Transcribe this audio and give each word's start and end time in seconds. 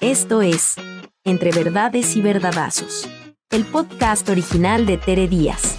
Esto 0.00 0.40
es 0.40 0.76
Entre 1.24 1.50
Verdades 1.52 2.16
y 2.16 2.22
Verdadazos, 2.22 3.06
el 3.50 3.66
podcast 3.66 4.26
original 4.30 4.86
de 4.86 4.96
Tere 4.96 5.28
Díaz. 5.28 5.78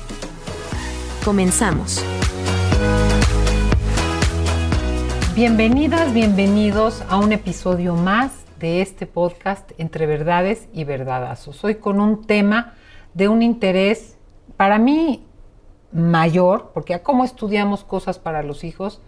Comenzamos. 1.25 2.05
Bienvenidas, 5.33 6.13
bienvenidos 6.13 7.01
a 7.09 7.17
un 7.17 7.31
episodio 7.31 7.95
más 7.95 8.45
de 8.59 8.83
este 8.83 9.07
podcast 9.07 9.71
Entre 9.79 10.05
Verdades 10.05 10.69
y 10.71 10.83
Verdadazos. 10.83 11.63
Hoy 11.63 11.77
con 11.77 11.99
un 11.99 12.27
tema 12.27 12.75
de 13.15 13.27
un 13.27 13.41
interés 13.41 14.19
para 14.55 14.77
mí 14.77 15.25
mayor, 15.91 16.69
porque 16.75 16.93
a 16.93 17.01
cómo 17.01 17.25
estudiamos 17.25 17.83
cosas 17.83 18.19
para 18.19 18.43
los 18.43 18.63
hijos, 18.63 19.01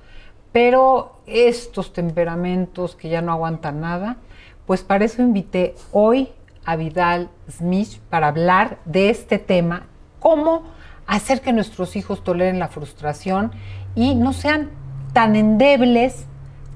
pero 0.52 1.20
estos 1.28 1.94
temperamentos 1.94 2.96
que 2.96 3.10
ya 3.10 3.22
no 3.22 3.32
aguantan 3.32 3.80
nada, 3.80 4.18
pues 4.66 4.84
para 4.84 5.06
eso 5.06 5.22
invité 5.22 5.76
hoy 5.92 6.30
a 6.66 6.76
Vidal 6.76 7.30
Smith 7.50 8.00
para 8.10 8.28
hablar 8.28 8.80
de 8.86 9.10
este 9.10 9.40
tema, 9.40 9.88
cómo 10.20 10.64
hacer 11.06 11.42
que 11.42 11.54
nuestros 11.54 11.96
hijos 11.96 12.24
toleren 12.24 12.60
la 12.60 12.70
frustración 12.70 13.52
y 13.96 14.16
no 14.16 14.34
sean 14.34 14.70
tan 15.12 15.36
endebles, 15.36 16.26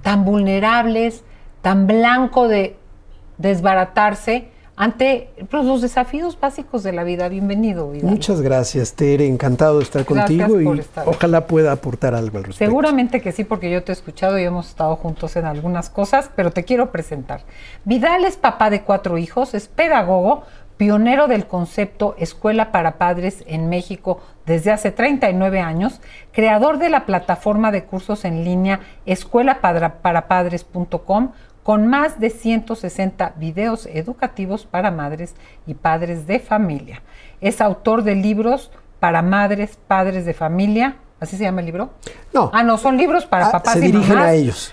tan 0.01 0.25
vulnerables, 0.25 1.23
tan 1.61 1.87
blanco 1.87 2.47
de 2.47 2.77
desbaratarse 3.37 4.51
ante 4.77 5.31
pues, 5.49 5.65
los 5.65 5.81
desafíos 5.81 6.39
básicos 6.39 6.83
de 6.83 6.93
la 6.93 7.03
vida. 7.03 7.27
Bienvenido, 7.27 7.91
Vidal. 7.91 8.11
Muchas 8.11 8.41
gracias, 8.41 8.93
Tere. 8.93 9.27
Encantado 9.27 9.79
de 9.79 9.83
estar 9.83 10.05
contigo 10.05 10.61
y 10.61 10.83
ojalá 11.05 11.47
pueda 11.47 11.71
aportar 11.71 12.13
algo 12.13 12.37
al 12.37 12.43
respecto. 12.43 12.65
Seguramente 12.65 13.19
que 13.19 13.31
sí, 13.31 13.43
porque 13.43 13.71
yo 13.71 13.83
te 13.83 13.91
he 13.91 13.93
escuchado 13.93 14.37
y 14.37 14.43
hemos 14.43 14.69
estado 14.69 14.95
juntos 14.95 15.35
en 15.35 15.45
algunas 15.45 15.89
cosas, 15.89 16.29
pero 16.35 16.51
te 16.51 16.63
quiero 16.63 16.91
presentar. 16.91 17.41
Vidal 17.85 18.23
es 18.23 18.37
papá 18.37 18.69
de 18.69 18.83
cuatro 18.83 19.17
hijos, 19.17 19.55
es 19.55 19.67
pedagogo, 19.67 20.43
pionero 20.77 21.27
del 21.27 21.47
concepto 21.47 22.15
Escuela 22.19 22.71
para 22.71 22.99
Padres 22.99 23.43
en 23.47 23.67
México 23.67 24.21
desde 24.45 24.71
hace 24.71 24.91
39 24.91 25.59
años, 25.59 25.99
creador 26.31 26.77
de 26.77 26.89
la 26.89 27.05
plataforma 27.05 27.71
de 27.71 27.83
cursos 27.83 28.23
en 28.25 28.45
línea 28.45 28.79
escuelaparapadres.com, 29.05 31.31
con 31.67 31.85
más 31.87 32.17
de 32.21 32.29
160 32.29 33.33
videos 33.35 33.87
educativos 33.87 34.65
para 34.65 34.89
madres 34.89 35.35
y 35.65 35.73
padres 35.73 36.25
de 36.25 36.39
familia. 36.39 37.01
Es 37.41 37.59
autor 37.59 38.03
de 38.03 38.15
libros 38.15 38.71
para 39.01 39.21
madres, 39.21 39.77
padres 39.85 40.25
de 40.25 40.33
familia. 40.33 40.95
¿Así 41.19 41.35
se 41.35 41.43
llama 41.43 41.59
el 41.59 41.65
libro? 41.65 41.89
No. 42.33 42.51
Ah, 42.53 42.63
no, 42.63 42.77
son 42.77 42.95
libros 42.95 43.25
para 43.25 43.47
Ah, 43.47 43.51
papás 43.51 43.73
se 43.73 43.79
y 43.79 43.91
dirigen 43.91 44.15
mamás. 44.15 44.25
a 44.29 44.33
ellos. 44.33 44.71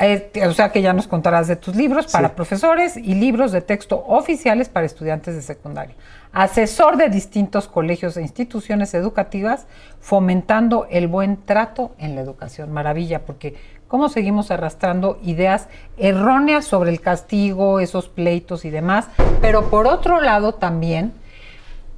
Eh, 0.00 0.30
o 0.46 0.52
sea 0.52 0.70
que 0.70 0.82
ya 0.82 0.92
nos 0.92 1.08
contarás 1.08 1.48
de 1.48 1.56
tus 1.56 1.74
libros 1.74 2.06
para 2.12 2.28
Sí. 2.28 2.34
profesores 2.36 2.96
y 2.96 3.14
libros 3.14 3.50
de 3.50 3.62
texto 3.62 4.04
oficiales 4.06 4.68
para 4.68 4.86
estudiantes 4.86 5.34
de 5.34 5.42
secundaria. 5.42 5.96
Asesor 6.32 6.96
de 6.96 7.08
distintos 7.08 7.66
colegios 7.66 8.16
e 8.18 8.22
instituciones 8.22 8.92
educativas, 8.94 9.66
fomentando 10.00 10.86
el 10.90 11.08
buen 11.08 11.38
trato 11.38 11.92
en 11.98 12.14
la 12.14 12.20
educación. 12.20 12.72
Maravilla, 12.72 13.24
porque 13.24 13.56
cómo 13.88 14.08
seguimos 14.08 14.50
arrastrando 14.50 15.18
ideas 15.22 15.68
erróneas 15.96 16.64
sobre 16.64 16.90
el 16.90 17.00
castigo, 17.00 17.80
esos 17.80 18.08
pleitos 18.08 18.64
y 18.64 18.70
demás. 18.70 19.08
Pero 19.40 19.70
por 19.70 19.86
otro 19.86 20.20
lado 20.20 20.54
también, 20.54 21.12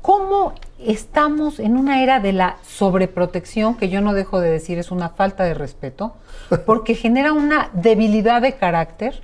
cómo 0.02 0.54
estamos 0.78 1.58
en 1.58 1.76
una 1.76 2.02
era 2.02 2.20
de 2.20 2.32
la 2.32 2.56
sobreprotección, 2.62 3.76
que 3.76 3.88
yo 3.88 4.00
no 4.00 4.12
dejo 4.14 4.40
de 4.40 4.50
decir 4.50 4.78
es 4.78 4.90
una 4.90 5.08
falta 5.08 5.44
de 5.44 5.54
respeto, 5.54 6.14
porque 6.66 6.94
genera 6.94 7.32
una 7.32 7.70
debilidad 7.72 8.42
de 8.42 8.54
carácter 8.54 9.22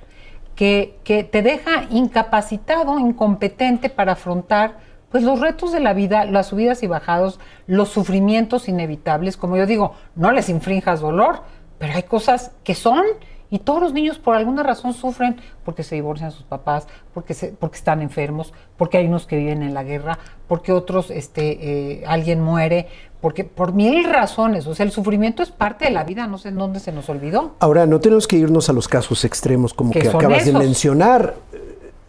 que, 0.55 0.97
que 1.03 1.23
te 1.23 1.41
deja 1.41 1.85
incapacitado, 1.89 2.97
incompetente 2.99 3.89
para 3.89 4.13
afrontar 4.13 4.85
pues 5.15 5.23
los 5.23 5.39
retos 5.39 5.71
de 5.71 5.79
la 5.79 5.93
vida, 5.93 6.25
las 6.25 6.47
subidas 6.47 6.83
y 6.83 6.87
bajados, 6.87 7.39
los 7.67 7.87
sufrimientos 7.87 8.67
inevitables. 8.67 9.37
Como 9.37 9.55
yo 9.55 9.65
digo, 9.65 9.95
no 10.15 10.31
les 10.31 10.49
infrinjas 10.49 10.99
dolor, 10.99 11.43
pero 11.77 11.93
hay 11.93 12.03
cosas 12.03 12.51
que 12.63 12.75
son 12.75 13.03
y 13.51 13.59
todos 13.59 13.79
los 13.79 13.93
niños 13.93 14.17
por 14.17 14.35
alguna 14.35 14.63
razón 14.63 14.93
sufren 14.93 15.37
porque 15.63 15.83
se 15.83 15.95
divorcian 15.95 16.31
sus 16.31 16.43
papás, 16.43 16.87
porque, 17.13 17.33
se- 17.33 17.49
porque 17.53 17.77
están 17.77 18.01
enfermos, 18.01 18.53
porque 18.75 18.97
hay 18.97 19.05
unos 19.07 19.27
que 19.27 19.37
viven 19.37 19.61
en 19.61 19.73
la 19.73 19.83
guerra, 19.83 20.17
porque 20.47 20.71
otros, 20.73 21.11
este, 21.11 21.99
eh, 21.99 22.03
alguien 22.07 22.41
muere, 22.41 22.87
porque 23.21 23.43
por 23.43 23.73
mil 23.73 24.03
razones. 24.03 24.65
O 24.67 24.73
sea, 24.75 24.85
el 24.85 24.91
sufrimiento 24.91 25.43
es 25.43 25.51
parte 25.51 25.85
de 25.85 25.91
la 25.91 26.03
vida, 26.03 26.25
no 26.27 26.37
sé 26.39 26.49
en 26.49 26.55
dónde 26.57 26.79
se 26.79 26.91
nos 26.91 27.07
olvidó. 27.07 27.55
Ahora, 27.59 27.85
no 27.85 27.99
tenemos 27.99 28.27
que 28.27 28.35
irnos 28.35 28.67
a 28.69 28.73
los 28.73 28.87
casos 28.87 29.23
extremos 29.23 29.73
como 29.73 29.91
¿Qué 29.91 29.99
que 30.01 30.09
acabas 30.09 30.45
de 30.45 30.51
mencionar. 30.53 31.35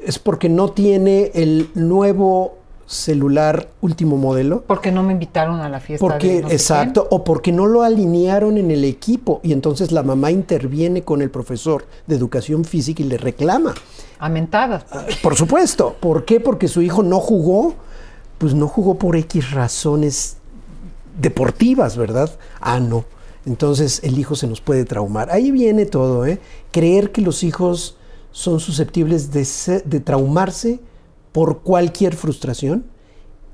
Es 0.01 0.19
porque 0.19 0.49
no 0.49 0.71
tiene 0.71 1.31
el 1.35 1.69
nuevo 1.75 2.59
celular 2.87 3.69
último 3.81 4.17
modelo. 4.17 4.63
Porque 4.67 4.93
no 4.93 5.03
me 5.03 5.13
invitaron 5.13 5.61
a 5.61 5.69
la 5.69 5.81
fiesta. 5.81 6.07
de 6.07 6.11
Porque, 6.11 6.43
no 6.43 6.49
sé 6.49 6.55
exacto, 6.55 7.07
o 7.11 7.25
porque 7.25 7.53
no 7.53 7.67
lo 7.67 7.83
alinearon 7.83 8.59
en 8.59 8.71
el 8.71 8.85
equipo 8.85 9.41
y 9.43 9.53
entonces 9.53 9.93
la 9.93 10.03
mamá 10.03 10.31
interviene 10.31 11.03
con 11.03 11.21
el 11.21 11.31
profesor 11.31 11.87
de 12.07 12.17
educación 12.17 12.65
física 12.65 13.03
y 13.03 13.07
le 13.07 13.19
reclama. 13.19 13.75
quién. 13.75 14.17
A 14.19 14.29
mentadas. 14.29 14.85
Por 15.23 15.37
supuesto. 15.37 15.97
¿Por 16.01 16.25
qué? 16.25 16.41
Porque 16.41 16.69
su 16.69 16.81
hijo 16.81 17.03
no 17.03 17.21
jugó. 17.21 17.75
Pues 18.39 18.55
no 18.55 18.69
jugó 18.69 18.97
por 18.97 19.17
X 19.17 19.51
razones 19.51 20.37
deportivas, 21.19 21.97
¿verdad? 21.97 22.31
Ah, 22.61 22.81
no. 22.81 23.05
Entonces 23.47 24.01
el 24.05 24.19
hijo 24.19 24.35
se 24.35 24.47
nos 24.47 24.61
puede 24.61 24.85
traumar. 24.85 25.31
Ahí 25.31 25.51
viene 25.51 25.87
todo, 25.87 26.27
¿eh? 26.27 26.41
Creer 26.71 27.13
que 27.13 27.23
los 27.23 27.43
hijos 27.43 27.97
son 28.33 28.61
susceptibles 28.61 29.33
de, 29.33 29.83
de 29.85 30.01
traumarse 30.01 30.81
por 31.37 31.61
cualquier 31.61 32.15
frustración 32.17 32.87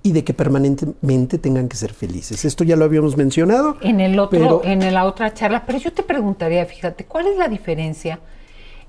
y 0.05 0.13
de 0.13 0.23
que 0.23 0.35
permanentemente 0.35 1.37
tengan 1.37 1.69
que 1.69 1.77
ser 1.77 1.93
felices. 1.93 2.45
Esto 2.45 2.63
ya 2.63 2.77
lo 2.77 2.85
habíamos 2.85 3.17
mencionado. 3.17 3.77
En 3.81 3.99
el 3.99 4.17
otro, 4.21 4.39
pero- 4.39 4.63
en 4.65 4.95
la 4.95 5.05
otra 5.05 5.35
charla, 5.35 5.65
pero 5.67 5.79
yo 5.81 5.93
te 5.93 6.05
preguntaría, 6.05 6.65
fíjate, 6.65 7.07
¿cuál 7.07 7.27
es 7.27 7.37
la 7.37 7.49
diferencia 7.49 8.21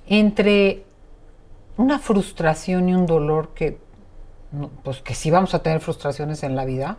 entre 0.05 0.83
una 1.75 1.97
frustración 1.97 2.87
y 2.87 2.93
un 2.93 3.07
dolor 3.07 3.49
que, 3.55 3.79
pues 4.83 5.01
que 5.01 5.15
sí 5.15 5.31
vamos 5.31 5.55
a 5.55 5.63
tener 5.63 5.79
frustraciones 5.79 6.43
en 6.43 6.55
la 6.55 6.63
vida? 6.63 6.97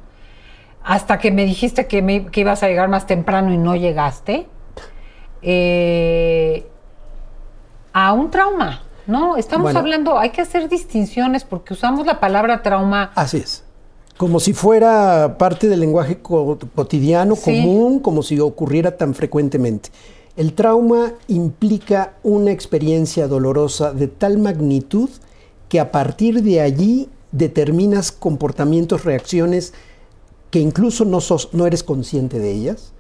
Hasta 0.83 1.19
que 1.19 1.31
me 1.31 1.45
dijiste 1.45 1.87
que, 1.87 2.03
me- 2.03 2.27
que 2.27 2.41
ibas 2.41 2.65
a 2.65 2.67
llegar 2.69 2.89
más 2.89 3.07
temprano 3.07 3.55
y 3.55 3.57
no 3.57 3.77
llegaste. 3.77 4.49
eh, 5.43 6.67
a 7.93 8.13
un 8.15 8.31
trauma, 8.31 8.83
¿no? 9.07 9.37
Estamos 9.37 9.65
Bueno. 9.65 9.79
hablando, 9.79 10.19
hay 10.19 10.31
que 10.31 10.41
hacer 10.41 10.69
distinciones 10.69 11.45
porque 11.45 11.75
usamos 11.75 12.07
la 12.07 12.21
palabra 12.21 12.63
trauma 12.63 13.11
Así 13.15 13.39
es. 13.39 13.63
Como 14.17 14.39
si 14.41 14.53
fuera 14.53 15.37
parte 15.39 15.69
del 15.69 15.81
lenguaje 15.81 16.19
co- 16.21 16.59
cotidiano, 16.75 17.35
Sí. 17.37 17.63
común, 17.63 17.99
como 17.99 18.23
si 18.23 18.39
ocurriera 18.41 18.97
tan 18.97 19.13
frecuentemente. 19.15 19.91
El 20.37 20.53
trauma 20.55 21.13
implica 21.29 22.15
una 22.23 22.51
experiencia 22.53 23.27
dolorosa 23.29 23.93
de 23.93 24.09
tal 24.09 24.39
magnitud 24.39 25.11
que 25.69 25.81
a 25.81 25.91
partir 25.93 26.43
de 26.43 26.61
allí 26.61 27.09
determinas 27.33 28.13
comportamientos, 28.13 29.05
reacciones 29.05 29.75
que 30.51 30.61
incluso 30.61 31.05
no, 31.05 31.21
sos- 31.21 31.51
no 31.53 31.67
eres 31.67 31.83
consciente 31.83 32.39
de 32.39 32.53
ellas 32.53 32.93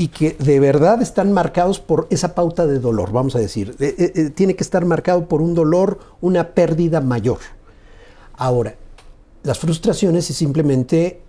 y 0.00 0.08
que 0.08 0.34
de 0.38 0.58
verdad 0.60 1.02
están 1.02 1.30
marcados 1.30 1.78
por 1.78 2.06
esa 2.08 2.34
pauta 2.34 2.66
de 2.66 2.78
dolor, 2.78 3.12
vamos 3.12 3.36
a 3.36 3.38
decir. 3.38 3.76
Eh, 3.80 3.94
eh, 3.98 4.12
eh, 4.14 4.30
tiene 4.30 4.56
que 4.56 4.62
estar 4.64 4.86
marcado 4.86 5.28
por 5.28 5.42
un 5.42 5.54
dolor, 5.54 5.98
una 6.22 6.54
pérdida 6.54 7.02
mayor. 7.02 7.36
Ahora, 8.32 8.76
las 9.42 9.58
frustraciones 9.58 10.30
es 10.30 10.36
simplemente 10.36 11.20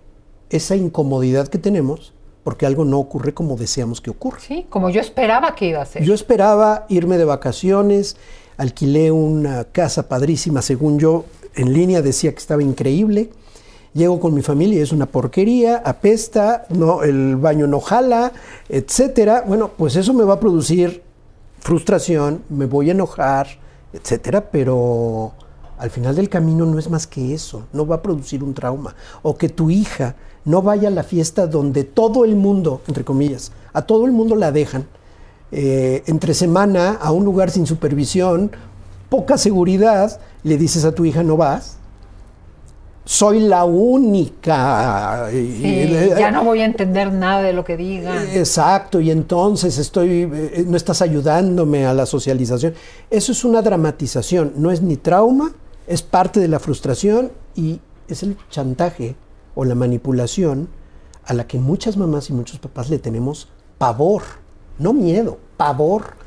esa 0.48 0.74
incomodidad 0.74 1.48
que 1.48 1.58
tenemos 1.58 2.14
porque 2.44 2.64
algo 2.64 2.86
no 2.86 2.98
ocurre 2.98 3.34
como 3.34 3.56
deseamos 3.56 4.00
que 4.00 4.08
ocurra. 4.08 4.38
Sí, 4.40 4.64
como 4.70 4.88
yo 4.88 5.02
esperaba 5.02 5.54
que 5.54 5.66
iba 5.66 5.82
a 5.82 5.84
ser. 5.84 6.02
Yo 6.02 6.14
esperaba 6.14 6.86
irme 6.88 7.18
de 7.18 7.26
vacaciones, 7.26 8.16
alquilé 8.56 9.12
una 9.12 9.64
casa 9.64 10.08
padrísima, 10.08 10.62
según 10.62 10.98
yo, 10.98 11.26
en 11.56 11.74
línea 11.74 12.00
decía 12.00 12.32
que 12.32 12.38
estaba 12.38 12.62
increíble. 12.62 13.28
Llego 13.94 14.20
con 14.20 14.32
mi 14.32 14.42
familia 14.42 14.78
y 14.78 14.82
es 14.82 14.92
una 14.92 15.06
porquería, 15.06 15.82
apesta, 15.84 16.64
no, 16.70 17.02
el 17.02 17.36
baño 17.36 17.66
no 17.66 17.80
jala, 17.80 18.32
etcétera. 18.68 19.44
Bueno, 19.46 19.70
pues 19.76 19.96
eso 19.96 20.14
me 20.14 20.24
va 20.24 20.34
a 20.34 20.40
producir 20.40 21.02
frustración, 21.60 22.42
me 22.48 22.66
voy 22.66 22.88
a 22.88 22.92
enojar, 22.92 23.48
etcétera, 23.92 24.50
pero 24.50 25.32
al 25.78 25.90
final 25.90 26.16
del 26.16 26.28
camino 26.28 26.64
no 26.64 26.78
es 26.78 26.88
más 26.88 27.06
que 27.06 27.34
eso, 27.34 27.64
no 27.72 27.86
va 27.86 27.96
a 27.96 28.02
producir 28.02 28.42
un 28.42 28.54
trauma. 28.54 28.94
O 29.22 29.36
que 29.36 29.48
tu 29.48 29.68
hija 29.68 30.14
no 30.44 30.62
vaya 30.62 30.88
a 30.88 30.92
la 30.92 31.02
fiesta 31.02 31.46
donde 31.46 31.84
todo 31.84 32.24
el 32.24 32.36
mundo, 32.36 32.80
entre 32.88 33.04
comillas, 33.04 33.52
a 33.72 33.82
todo 33.82 34.06
el 34.06 34.12
mundo 34.12 34.36
la 34.36 34.52
dejan, 34.52 34.86
eh, 35.50 36.02
entre 36.06 36.34
semana 36.34 36.92
a 36.94 37.12
un 37.12 37.24
lugar 37.24 37.50
sin 37.50 37.66
supervisión, 37.66 38.52
poca 39.10 39.36
seguridad, 39.36 40.20
le 40.42 40.56
dices 40.56 40.84
a 40.84 40.92
tu 40.92 41.04
hija 41.04 41.22
no 41.22 41.36
vas, 41.36 41.76
soy 43.04 43.40
la 43.40 43.64
única. 43.64 45.28
ya 45.30 46.30
no 46.30 46.44
voy 46.44 46.60
a 46.60 46.64
entender 46.64 47.12
nada 47.12 47.42
de 47.42 47.52
lo 47.52 47.64
que 47.64 47.76
digan. 47.76 48.26
Exacto, 48.32 49.00
y 49.00 49.10
entonces 49.10 49.78
estoy, 49.78 50.30
eh, 50.32 50.64
no 50.66 50.76
estás 50.76 51.02
ayudándome 51.02 51.86
a 51.86 51.94
la 51.94 52.06
socialización. 52.06 52.74
Eso 53.10 53.32
es 53.32 53.44
una 53.44 53.62
dramatización, 53.62 54.52
no 54.56 54.70
es 54.70 54.82
ni 54.82 54.96
trauma, 54.96 55.52
es 55.86 56.02
parte 56.02 56.40
de 56.40 56.48
la 56.48 56.58
frustración 56.58 57.32
y 57.54 57.80
es 58.08 58.22
el 58.22 58.36
chantaje 58.50 59.16
o 59.54 59.64
la 59.64 59.74
manipulación 59.74 60.68
a 61.24 61.34
la 61.34 61.46
que 61.46 61.58
muchas 61.58 61.96
mamás 61.96 62.30
y 62.30 62.32
muchos 62.32 62.58
papás 62.58 62.88
le 62.88 62.98
tenemos 62.98 63.48
pavor, 63.78 64.22
no 64.78 64.92
miedo, 64.92 65.38
pavor, 65.56 66.22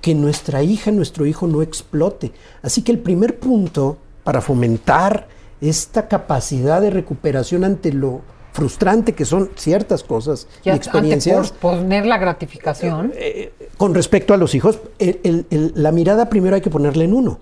que 0.00 0.14
nuestra 0.14 0.62
hija, 0.62 0.90
nuestro 0.90 1.26
hijo 1.26 1.46
no 1.46 1.62
explote. 1.62 2.32
Así 2.62 2.82
que 2.82 2.92
el 2.92 2.98
primer 2.98 3.38
punto 3.38 3.98
para 4.22 4.40
fomentar 4.40 5.28
esta 5.60 6.08
capacidad 6.08 6.80
de 6.80 6.90
recuperación 6.90 7.64
ante 7.64 7.92
lo 7.92 8.22
frustrante 8.52 9.14
que 9.14 9.24
son 9.24 9.50
ciertas 9.54 10.02
cosas 10.02 10.48
y 10.64 10.70
experiencias. 10.70 11.52
poner 11.52 12.06
la 12.06 12.18
gratificación. 12.18 13.12
Eh, 13.14 13.52
eh, 13.60 13.68
con 13.76 13.94
respecto 13.94 14.34
a 14.34 14.36
los 14.36 14.54
hijos, 14.54 14.80
la 14.98 15.92
mirada 15.92 16.28
primero 16.28 16.56
hay 16.56 16.60
que 16.60 16.70
ponerle 16.70 17.04
en 17.04 17.14
uno. 17.14 17.38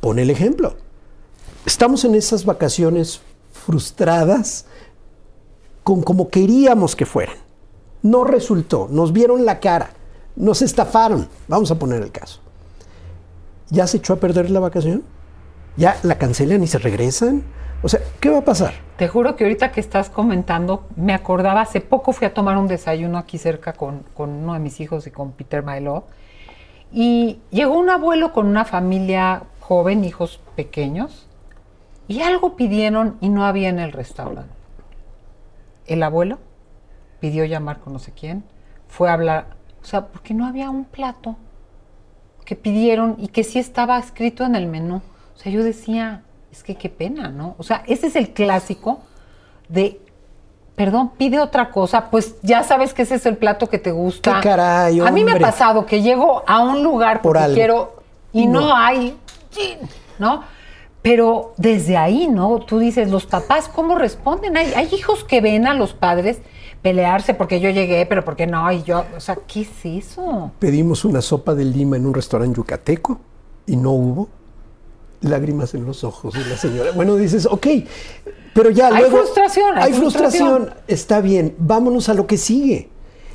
Pone 0.00 0.22
el 0.22 0.30
ejemplo. 0.30 0.74
Estamos 1.66 2.04
en 2.04 2.14
esas 2.14 2.44
vacaciones 2.44 3.20
frustradas 3.52 4.66
con 5.82 6.02
como 6.02 6.28
queríamos 6.28 6.96
que 6.96 7.06
fueran. 7.06 7.36
No 8.02 8.24
resultó, 8.24 8.88
nos 8.90 9.12
vieron 9.12 9.44
la 9.44 9.60
cara, 9.60 9.90
nos 10.34 10.62
estafaron. 10.62 11.28
Vamos 11.48 11.70
a 11.70 11.78
poner 11.78 12.02
el 12.02 12.10
caso. 12.10 12.40
¿Ya 13.70 13.86
se 13.86 13.98
echó 13.98 14.14
a 14.14 14.16
perder 14.16 14.50
la 14.50 14.60
vacación? 14.60 15.02
¿Ya 15.76 15.96
la 16.02 16.18
cancelan 16.18 16.62
y 16.62 16.66
se 16.66 16.78
regresan? 16.78 17.42
O 17.82 17.88
sea, 17.88 18.00
¿qué 18.20 18.28
va 18.28 18.38
a 18.38 18.44
pasar? 18.44 18.74
Te 18.96 19.08
juro 19.08 19.34
que 19.34 19.44
ahorita 19.44 19.72
que 19.72 19.80
estás 19.80 20.10
comentando, 20.10 20.86
me 20.96 21.14
acordaba, 21.14 21.62
hace 21.62 21.80
poco 21.80 22.12
fui 22.12 22.26
a 22.26 22.34
tomar 22.34 22.56
un 22.56 22.68
desayuno 22.68 23.18
aquí 23.18 23.38
cerca 23.38 23.72
con, 23.72 24.04
uno 24.16 24.52
de 24.52 24.60
mis 24.60 24.80
hijos 24.80 25.06
y 25.06 25.10
con 25.10 25.32
Peter 25.32 25.64
Milo. 25.64 26.04
Y 26.92 27.40
llegó 27.50 27.76
un 27.78 27.90
abuelo 27.90 28.32
con 28.32 28.46
una 28.46 28.64
familia 28.64 29.44
joven, 29.60 30.04
hijos 30.04 30.40
pequeños, 30.54 31.26
y 32.06 32.20
algo 32.20 32.54
pidieron 32.54 33.16
y 33.20 33.30
no 33.30 33.44
había 33.44 33.70
en 33.70 33.78
el 33.78 33.92
restaurante. 33.92 34.52
El 35.86 36.02
abuelo 36.02 36.38
pidió 37.18 37.44
llamar 37.46 37.80
con 37.80 37.94
no 37.94 37.98
sé 37.98 38.12
quién, 38.12 38.44
fue 38.88 39.08
a 39.08 39.14
hablar, 39.14 39.46
o 39.80 39.84
sea, 39.84 40.06
porque 40.06 40.34
no 40.34 40.46
había 40.46 40.68
un 40.70 40.84
plato 40.84 41.36
que 42.44 42.56
pidieron 42.56 43.16
y 43.18 43.28
que 43.28 43.42
sí 43.42 43.58
estaba 43.58 43.98
escrito 43.98 44.44
en 44.44 44.54
el 44.54 44.66
menú. 44.66 45.00
O 45.34 45.38
sea, 45.38 45.50
yo 45.50 45.62
decía, 45.62 46.22
es 46.50 46.62
que 46.62 46.76
qué 46.76 46.88
pena, 46.88 47.28
¿no? 47.28 47.54
O 47.58 47.62
sea, 47.62 47.82
ese 47.86 48.08
es 48.08 48.16
el 48.16 48.32
clásico 48.32 49.00
de, 49.68 50.00
perdón, 50.76 51.12
pide 51.16 51.40
otra 51.40 51.70
cosa, 51.70 52.10
pues 52.10 52.36
ya 52.42 52.62
sabes 52.62 52.92
que 52.92 53.02
ese 53.02 53.14
es 53.14 53.26
el 53.26 53.36
plato 53.36 53.68
que 53.68 53.78
te 53.78 53.90
gusta. 53.90 54.40
¿Qué 54.40 54.48
caray, 54.48 55.00
A 55.00 55.10
mí 55.10 55.24
me 55.24 55.32
ha 55.32 55.38
pasado 55.38 55.86
que 55.86 56.02
llego 56.02 56.42
a 56.46 56.60
un 56.60 56.82
lugar 56.82 57.22
porque 57.22 57.54
quiero 57.54 58.02
y 58.32 58.46
no, 58.46 58.74
hay, 58.76 59.16
¿no? 60.18 60.44
Pero 61.00 61.54
desde 61.56 61.96
ahí, 61.96 62.28
¿no? 62.28 62.60
Tú 62.60 62.78
dices, 62.78 63.10
los 63.10 63.26
papás, 63.26 63.68
¿cómo 63.68 63.96
responden? 63.96 64.56
Hay, 64.56 64.72
hay 64.74 64.88
hijos 64.94 65.24
que 65.24 65.40
ven 65.40 65.66
a 65.66 65.74
los 65.74 65.94
padres 65.94 66.40
pelearse 66.82 67.34
porque 67.34 67.60
yo 67.60 67.70
llegué, 67.70 68.06
pero 68.06 68.24
porque 68.24 68.46
no, 68.46 68.70
y 68.70 68.82
yo, 68.82 69.04
o 69.16 69.20
sea, 69.20 69.36
¿qué 69.46 69.62
es 69.62 69.84
eso? 69.84 70.50
Pedimos 70.58 71.04
una 71.04 71.22
sopa 71.22 71.54
de 71.54 71.64
lima 71.64 71.96
en 71.96 72.06
un 72.06 72.14
restaurante 72.14 72.56
yucateco 72.56 73.20
y 73.66 73.76
no 73.76 73.90
hubo 73.92 74.28
lágrimas 75.22 75.74
en 75.74 75.84
los 75.84 76.04
ojos 76.04 76.34
de 76.34 76.44
la 76.44 76.56
señora. 76.56 76.92
Bueno, 76.92 77.16
dices, 77.16 77.46
ok, 77.46 77.66
pero 78.54 78.70
ya 78.70 78.88
hay 78.88 79.04
Frustración, 79.04 79.78
hay, 79.78 79.92
frustración. 79.92 80.74
Está 80.86 81.20
bien, 81.20 81.54
vámonos 81.58 82.08
a 82.08 82.14
lo 82.14 82.26
que 82.26 82.36
sigue. 82.36 82.90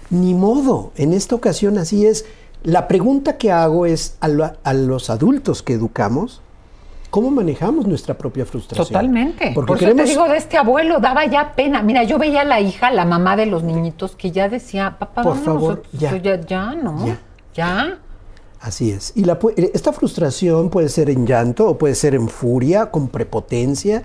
Ni 0.10 0.34
modo, 0.34 0.92
en 0.96 1.14
esta 1.14 1.36
ocasión 1.36 1.78
así 1.78 2.06
es. 2.06 2.26
La 2.64 2.88
pregunta 2.88 3.38
que 3.38 3.52
hago 3.52 3.86
es 3.86 4.18
a, 4.20 4.28
los 4.74 5.10
adultos 5.10 5.64
que 5.64 5.74
educamos, 5.74 6.42
¿cómo 7.10 7.30
manejamos 7.30 7.88
nuestra 7.88 8.18
propia 8.18 8.46
frustración? 8.46 8.88
Totalmente. 8.88 9.52
Porque 9.54 9.74
Por 9.74 9.84
eso 9.84 9.96
te 9.96 10.04
digo, 10.04 10.28
de 10.28 10.38
este 10.38 10.58
abuelo 10.58 11.00
daba 11.00 11.26
ya 11.26 11.54
pena. 11.56 11.82
Mira, 11.82 12.04
yo 12.04 12.18
veía 12.18 12.42
a 12.42 12.46
la 12.46 12.60
hija, 12.60 12.92
la 12.92 13.06
mamá 13.06 13.36
de 13.36 13.46
los 13.46 13.64
niñitos, 13.64 14.16
que 14.16 14.32
ya 14.32 14.50
decía, 14.50 14.98
papá, 15.00 15.24
por 15.24 15.38
favor, 15.38 15.84
ya. 15.94 16.18
ya. 16.18 16.42
ya, 16.42 16.76
¿no? 16.76 17.06
Ya. 17.06 17.20
¿Ya? 17.54 18.00
Así 18.60 18.92
es. 18.92 19.14
Y 19.16 19.26
la, 19.26 19.40
esta 19.56 19.94
frustración 19.94 20.70
puede 20.70 20.90
ser 20.90 21.10
en 21.10 21.26
llanto 21.26 21.68
o 21.68 21.78
puede 21.78 21.96
ser 21.96 22.16
en 22.16 22.28
furia, 22.28 22.92
con 22.92 23.08
prepotencia. 23.10 24.04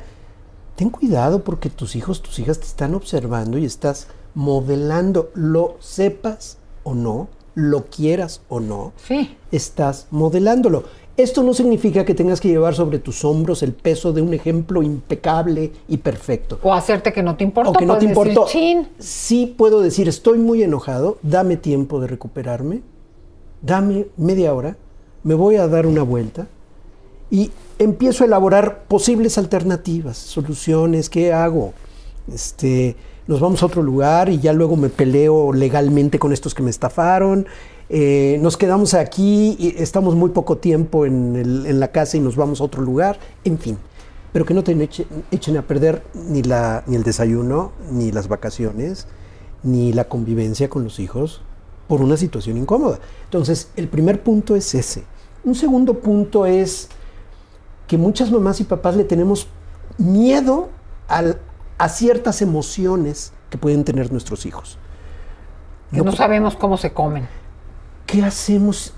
Ten 0.76 0.90
cuidado 0.90 1.42
porque 1.44 1.70
tus 1.70 1.96
hijos, 1.96 2.22
tus 2.22 2.38
hijas 2.38 2.58
te 2.58 2.66
están 2.66 2.94
observando 2.94 3.58
y 3.58 3.64
estás 3.64 4.08
modelando, 4.34 5.30
lo 5.34 5.76
sepas 5.80 6.58
o 6.82 6.94
no, 6.94 7.28
lo 7.54 7.86
quieras 7.86 8.40
o 8.48 8.60
no, 8.60 8.92
sí. 8.96 9.36
estás 9.50 10.06
modelándolo. 10.10 10.84
Esto 11.18 11.42
no 11.42 11.52
significa 11.52 12.06
que 12.06 12.14
tengas 12.14 12.40
que 12.40 12.48
llevar 12.48 12.74
sobre 12.74 12.98
tus 12.98 13.22
hombros 13.24 13.62
el 13.62 13.74
peso 13.74 14.14
de 14.14 14.22
un 14.22 14.32
ejemplo 14.32 14.82
impecable 14.82 15.72
y 15.86 15.98
perfecto. 15.98 16.58
O 16.62 16.72
hacerte 16.72 17.12
que 17.12 17.22
no 17.22 17.36
te 17.36 17.44
importa. 17.44 17.70
O 17.70 17.74
que 17.74 17.84
no 17.84 17.98
te 17.98 18.06
importó. 18.06 18.46
Sí 18.98 19.54
puedo 19.56 19.82
decir, 19.82 20.08
estoy 20.08 20.38
muy 20.38 20.62
enojado, 20.62 21.18
dame 21.22 21.58
tiempo 21.58 22.00
de 22.00 22.06
recuperarme, 22.06 22.82
dame 23.62 24.08
media 24.16 24.52
hora, 24.52 24.76
me 25.22 25.34
voy 25.34 25.56
a 25.56 25.68
dar 25.68 25.86
una 25.86 26.02
vuelta 26.02 26.48
y 27.30 27.50
empiezo 27.78 28.24
a 28.24 28.26
elaborar 28.26 28.84
posibles 28.84 29.38
alternativas, 29.38 30.18
soluciones, 30.18 31.08
¿qué 31.08 31.32
hago? 31.32 31.72
Este, 32.32 32.96
nos 33.26 33.40
vamos 33.40 33.62
a 33.62 33.66
otro 33.66 33.82
lugar 33.82 34.28
y 34.28 34.38
ya 34.38 34.52
luego 34.52 34.76
me 34.76 34.88
peleo 34.88 35.52
legalmente 35.52 36.18
con 36.18 36.32
estos 36.32 36.54
que 36.54 36.62
me 36.62 36.70
estafaron. 36.70 37.46
Eh, 37.88 38.38
nos 38.40 38.56
quedamos 38.56 38.94
aquí 38.94 39.56
y 39.58 39.74
estamos 39.78 40.14
muy 40.14 40.30
poco 40.30 40.58
tiempo 40.58 41.06
en, 41.06 41.80
la 41.80 41.88
casa 41.88 42.16
y 42.16 42.20
nos 42.20 42.36
vamos 42.36 42.60
a 42.60 42.64
otro 42.64 42.82
lugar, 42.82 43.18
en 43.44 43.58
fin. 43.58 43.78
Pero 44.32 44.44
que 44.46 44.54
no 44.54 44.64
te 44.64 44.72
echen, 45.30 45.56
a 45.56 45.62
perder 45.62 46.02
ni, 46.14 46.40
el 46.40 47.02
desayuno, 47.02 47.72
ni 47.90 48.12
las 48.12 48.28
vacaciones, 48.28 49.06
ni 49.62 49.92
la 49.92 50.04
convivencia 50.04 50.68
con 50.70 50.84
los 50.84 50.98
hijos, 50.98 51.42
por 51.92 52.00
una 52.00 52.16
situación 52.16 52.56
incómoda. 52.56 53.00
Entonces, 53.24 53.68
el 53.76 53.86
primer 53.86 54.22
punto 54.22 54.56
es 54.56 54.74
ese. 54.74 55.04
Un 55.44 55.54
segundo 55.54 55.98
punto 56.00 56.46
es 56.46 56.88
que 57.86 57.98
muchas 57.98 58.32
mamás 58.32 58.62
y 58.62 58.64
papás 58.64 58.96
le 58.96 59.04
tenemos 59.04 59.46
miedo 59.98 60.70
a 61.06 61.88
ciertas 61.90 62.40
emociones 62.40 63.34
que 63.50 63.58
pueden 63.58 63.84
tener 63.84 64.10
nuestros 64.10 64.46
hijos. 64.46 64.78
Que 65.92 66.00
no, 66.00 66.12
sabemos 66.12 66.56
cómo 66.56 66.78
se 66.78 66.94
comen. 66.94 67.28
¿Qué 68.06 68.22
hacemos? 68.22 68.94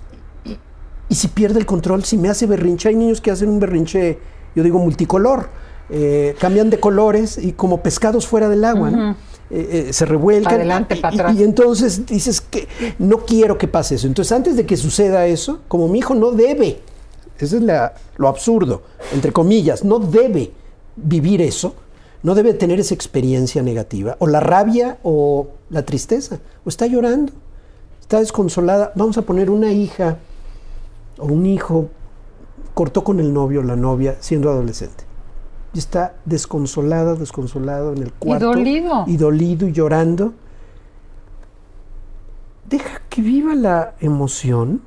Y, 1.08 1.16
si 1.16 1.26
pierde 1.26 1.58
el 1.58 1.66
control, 1.66 2.04
si 2.04 2.16
me 2.16 2.28
hace 2.28 2.46
berrinche, 2.46 2.90
hay 2.90 2.94
niños 2.94 3.20
que 3.20 3.32
hacen 3.32 3.48
un 3.48 3.58
berrinche, 3.58 4.20
yo 4.54 4.62
digo 4.62 4.78
multicolor, 4.78 5.48
eh, 5.90 6.36
cambian 6.38 6.70
de 6.70 6.78
colores 6.78 7.38
y 7.38 7.54
como 7.54 7.82
pescados 7.82 8.28
fuera 8.28 8.48
del 8.48 8.64
agua. 8.64 8.90
Eh, 8.90 9.14
eh, 9.54 9.92
se 9.92 10.04
revuelcan. 10.04 10.54
Adelante, 10.54 11.00
y, 11.12 11.40
y, 11.40 11.42
entonces 11.42 12.06
dices 12.06 12.40
que 12.40 12.66
no 12.98 13.18
quiero 13.18 13.56
que 13.58 13.68
pase 13.68 13.94
eso. 13.94 14.06
Entonces, 14.06 14.32
antes 14.32 14.56
de 14.56 14.66
que 14.66 14.76
suceda 14.76 15.26
eso, 15.26 15.60
como 15.68 15.88
mi 15.88 16.00
hijo 16.00 16.14
no 16.14 16.32
debe, 16.32 16.80
eso 17.38 17.56
es 17.56 17.62
lo 18.16 18.28
absurdo, 18.28 18.82
entre 19.12 19.32
comillas, 19.32 19.84
no 19.84 19.98
debe 19.98 20.52
vivir 20.96 21.42
eso, 21.42 21.74
no 22.22 22.34
debe 22.34 22.54
tener 22.54 22.80
esa 22.80 22.94
experiencia 22.94 23.62
negativa, 23.62 24.16
o 24.18 24.26
la 24.26 24.40
rabia 24.40 24.98
o 25.02 25.48
la 25.70 25.84
tristeza, 25.84 26.38
o 26.64 26.68
está 26.68 26.86
llorando, 26.86 27.32
está 28.00 28.18
desconsolada. 28.18 28.92
Vamos 28.94 29.18
a 29.18 29.22
poner 29.22 29.50
una 29.50 29.72
hija 29.72 30.18
o 31.18 31.26
un 31.26 31.46
hijo 31.46 31.88
cortó 32.72 33.04
con 33.04 33.20
el 33.20 33.32
novio 33.32 33.60
o 33.60 33.62
la 33.62 33.76
novia 33.76 34.16
siendo 34.20 34.50
adolescente 34.50 35.04
y 35.74 35.78
está 35.78 36.14
desconsolada, 36.24 37.14
desconsolado 37.16 37.92
en 37.92 38.02
el 38.02 38.12
cuarto. 38.12 38.52
Y 38.52 38.54
dolido. 38.54 39.04
Y 39.06 39.16
dolido 39.16 39.68
y 39.68 39.72
llorando. 39.72 40.32
Deja 42.68 43.02
que 43.10 43.20
viva 43.20 43.54
la 43.54 43.94
emoción. 44.00 44.82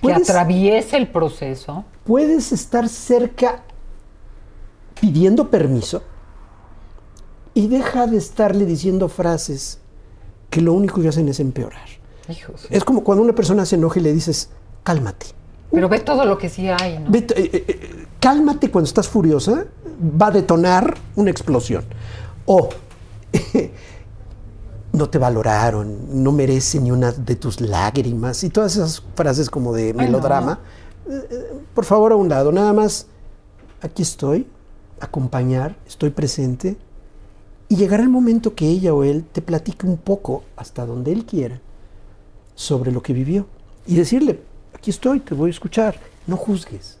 Que 0.00 0.12
atraviese 0.12 0.96
el 0.96 1.08
proceso. 1.08 1.84
Puedes 2.04 2.52
estar 2.52 2.88
cerca 2.88 3.64
pidiendo 5.00 5.50
permiso 5.50 6.02
y 7.54 7.66
deja 7.68 8.06
de 8.06 8.18
estarle 8.18 8.66
diciendo 8.66 9.08
frases 9.08 9.80
que 10.50 10.60
lo 10.60 10.72
único 10.72 11.00
que 11.00 11.08
hacen 11.08 11.28
es 11.28 11.40
empeorar. 11.40 11.88
Es 12.70 12.84
como 12.84 13.02
cuando 13.02 13.24
una 13.24 13.34
persona 13.34 13.64
se 13.64 13.76
enoja 13.76 13.98
y 13.98 14.02
le 14.02 14.12
dices, 14.12 14.50
cálmate. 14.84 15.26
Pero 15.70 15.88
ve 15.88 16.00
todo 16.00 16.24
lo 16.24 16.38
que 16.38 16.48
sí 16.48 16.68
hay, 16.68 16.98
¿no? 16.98 17.14
Eh, 17.14 17.26
eh, 17.36 18.06
cálmate 18.20 18.70
cuando 18.70 18.86
estás 18.86 19.08
furiosa, 19.08 19.64
va 20.00 20.28
a 20.28 20.30
detonar 20.30 20.94
una 21.16 21.30
explosión. 21.30 21.84
O 22.46 22.68
no 24.92 25.08
te 25.08 25.18
valoraron, 25.18 26.22
no 26.22 26.32
merece 26.32 26.80
ni 26.80 26.90
una 26.90 27.12
de 27.12 27.36
tus 27.36 27.60
lágrimas 27.60 28.42
y 28.44 28.50
todas 28.50 28.76
esas 28.76 29.02
frases 29.14 29.50
como 29.50 29.72
de 29.72 29.94
melodrama. 29.94 30.60
Eh, 31.08 31.62
por 31.74 31.84
favor, 31.84 32.12
a 32.12 32.16
un 32.16 32.28
lado, 32.28 32.52
nada 32.52 32.72
más, 32.72 33.06
aquí 33.80 34.02
estoy, 34.02 34.46
acompañar, 35.00 35.76
estoy 35.86 36.10
presente, 36.10 36.76
y 37.68 37.76
llegará 37.76 38.02
el 38.02 38.08
momento 38.08 38.54
que 38.54 38.66
ella 38.66 38.94
o 38.94 39.04
él 39.04 39.24
te 39.30 39.42
platique 39.42 39.86
un 39.86 39.98
poco, 39.98 40.44
hasta 40.56 40.86
donde 40.86 41.12
él 41.12 41.26
quiera, 41.26 41.60
sobre 42.54 42.92
lo 42.92 43.02
que 43.02 43.12
vivió. 43.12 43.46
Y 43.86 43.94
decirle, 43.96 44.40
aquí 44.74 44.90
estoy, 44.90 45.20
te 45.20 45.34
voy 45.34 45.50
a 45.50 45.52
escuchar, 45.52 45.96
no 46.26 46.36
juzgues. 46.36 46.97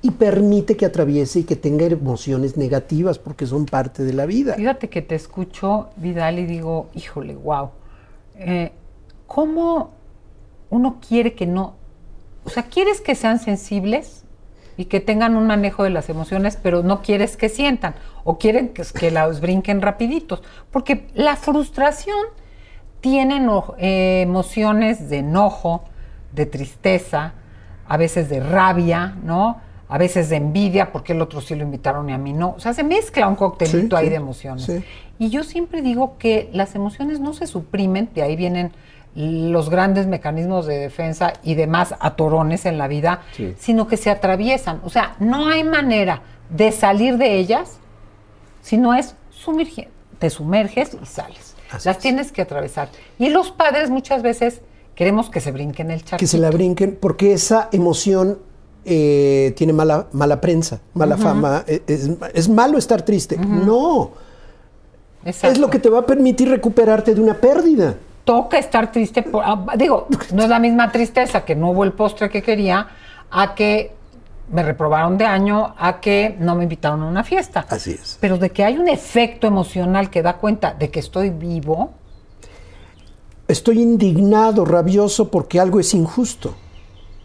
Y 0.00 0.12
permite 0.12 0.76
que 0.76 0.86
atraviese 0.86 1.40
y 1.40 1.44
que 1.44 1.56
tenga 1.56 1.86
emociones 1.86 2.56
negativas 2.56 3.18
porque 3.18 3.46
son 3.46 3.66
parte 3.66 4.04
de 4.04 4.12
la 4.12 4.26
vida. 4.26 4.54
Fíjate 4.54 4.88
que 4.88 5.02
te 5.02 5.14
escucho, 5.14 5.90
Vidal, 5.96 6.38
y 6.38 6.46
digo, 6.46 6.88
híjole, 6.94 7.34
wow. 7.34 7.70
Eh, 8.36 8.72
¿Cómo 9.26 9.90
uno 10.70 10.98
quiere 11.06 11.34
que 11.34 11.46
no... 11.46 11.74
O 12.44 12.50
sea, 12.50 12.64
¿quieres 12.64 13.00
que 13.00 13.14
sean 13.14 13.40
sensibles? 13.40 14.24
y 14.78 14.84
que 14.84 15.00
tengan 15.00 15.36
un 15.36 15.48
manejo 15.48 15.82
de 15.82 15.90
las 15.90 16.08
emociones, 16.08 16.56
pero 16.56 16.84
no 16.84 17.02
quieres 17.02 17.36
que 17.36 17.48
sientan 17.48 17.96
o 18.22 18.38
quieren 18.38 18.68
que, 18.68 18.84
que 18.84 19.10
las 19.10 19.40
brinquen 19.40 19.82
rapiditos. 19.82 20.40
Porque 20.70 21.08
la 21.14 21.34
frustración 21.34 22.16
tiene 23.00 23.44
eh, 23.78 24.22
emociones 24.22 25.10
de 25.10 25.18
enojo, 25.18 25.84
de 26.32 26.46
tristeza, 26.46 27.34
a 27.88 27.96
veces 27.96 28.28
de 28.28 28.38
rabia, 28.38 29.16
¿no? 29.24 29.60
A 29.88 29.98
veces 29.98 30.28
de 30.28 30.36
envidia, 30.36 30.92
porque 30.92 31.12
el 31.12 31.22
otro 31.22 31.40
sí 31.40 31.54
lo 31.54 31.62
invitaron 31.62 32.10
y 32.10 32.12
a 32.12 32.18
mí 32.18 32.32
no. 32.32 32.54
O 32.56 32.60
sea, 32.60 32.74
se 32.74 32.84
mezcla 32.84 33.26
un 33.26 33.36
coctelito 33.36 33.96
ahí 33.96 34.08
de 34.08 34.16
emociones. 34.16 34.70
Y 35.18 35.30
yo 35.30 35.42
siempre 35.44 35.82
digo 35.82 36.16
que 36.18 36.50
las 36.52 36.74
emociones 36.74 37.20
no 37.20 37.32
se 37.32 37.46
suprimen, 37.46 38.10
de 38.14 38.22
ahí 38.22 38.36
vienen 38.36 38.72
los 39.14 39.70
grandes 39.70 40.06
mecanismos 40.06 40.66
de 40.66 40.78
defensa 40.78 41.32
y 41.42 41.54
demás 41.54 41.94
atorones 41.98 42.66
en 42.66 42.78
la 42.78 42.86
vida, 42.86 43.22
sino 43.58 43.88
que 43.88 43.96
se 43.96 44.10
atraviesan. 44.10 44.80
O 44.84 44.90
sea, 44.90 45.16
no 45.18 45.48
hay 45.48 45.64
manera 45.64 46.22
de 46.50 46.70
salir 46.70 47.16
de 47.16 47.38
ellas 47.38 47.78
si 48.62 48.76
no 48.76 48.94
es 48.94 49.16
sumergir. 49.30 49.88
Te 50.18 50.30
sumerges 50.30 50.96
y 51.00 51.06
sales. 51.06 51.56
Las 51.84 51.98
tienes 51.98 52.32
que 52.32 52.42
atravesar. 52.42 52.90
Y 53.18 53.30
los 53.30 53.50
padres 53.50 53.90
muchas 53.90 54.22
veces 54.22 54.60
queremos 54.94 55.30
que 55.30 55.40
se 55.40 55.52
brinquen 55.52 55.90
el 55.90 56.04
charco. 56.04 56.18
Que 56.20 56.26
se 56.26 56.38
la 56.38 56.50
brinquen, 56.50 56.96
porque 57.00 57.32
esa 57.32 57.68
emoción 57.72 58.38
eh, 58.88 59.52
tiene 59.56 59.72
mala, 59.72 60.06
mala 60.12 60.40
prensa, 60.40 60.80
mala 60.94 61.16
fama. 61.16 61.64
E, 61.66 61.82
es, 62.34 62.48
malo 62.48 62.78
estar 62.78 63.02
triste. 63.02 63.36
No. 63.36 64.10
Es 65.24 65.58
lo 65.58 65.68
que 65.68 65.78
te 65.78 65.90
va 65.90 66.00
a 66.00 66.06
permitir 66.06 66.48
recuperarte 66.48 67.14
de 67.14 67.20
una 67.20 67.34
pérdida 67.34 67.96
toca 68.28 68.58
estar 68.58 68.92
triste, 68.92 69.22
por, 69.22 69.42
ah, 69.42 69.64
digo, 69.78 70.06
no 70.34 70.42
es 70.42 70.50
la 70.50 70.58
misma 70.58 70.92
tristeza 70.92 71.46
que 71.46 71.56
no 71.56 71.70
hubo 71.70 71.82
el 71.82 71.94
postre 71.94 72.28
que 72.28 72.42
quería, 72.42 72.86
a 73.30 73.54
que 73.54 73.92
me 74.50 74.62
reprobaron 74.62 75.16
de 75.16 75.24
año, 75.24 75.74
a 75.78 75.98
que 75.98 76.36
no 76.38 76.54
me 76.54 76.64
invitaron 76.64 77.02
a 77.04 77.06
una 77.06 77.24
fiesta. 77.24 77.64
Así 77.70 77.92
es. 77.92 78.18
Pero 78.20 78.36
de 78.36 78.50
que 78.50 78.64
hay 78.64 78.76
un 78.76 78.86
efecto 78.86 79.46
emocional 79.46 80.10
que 80.10 80.20
da 80.20 80.36
cuenta 80.36 80.74
de 80.74 80.90
que 80.90 81.00
estoy 81.00 81.30
vivo. 81.30 81.94
Estoy 83.46 83.80
indignado, 83.80 84.66
rabioso 84.66 85.30
porque 85.30 85.58
algo 85.58 85.80
es 85.80 85.94
injusto. 85.94 86.54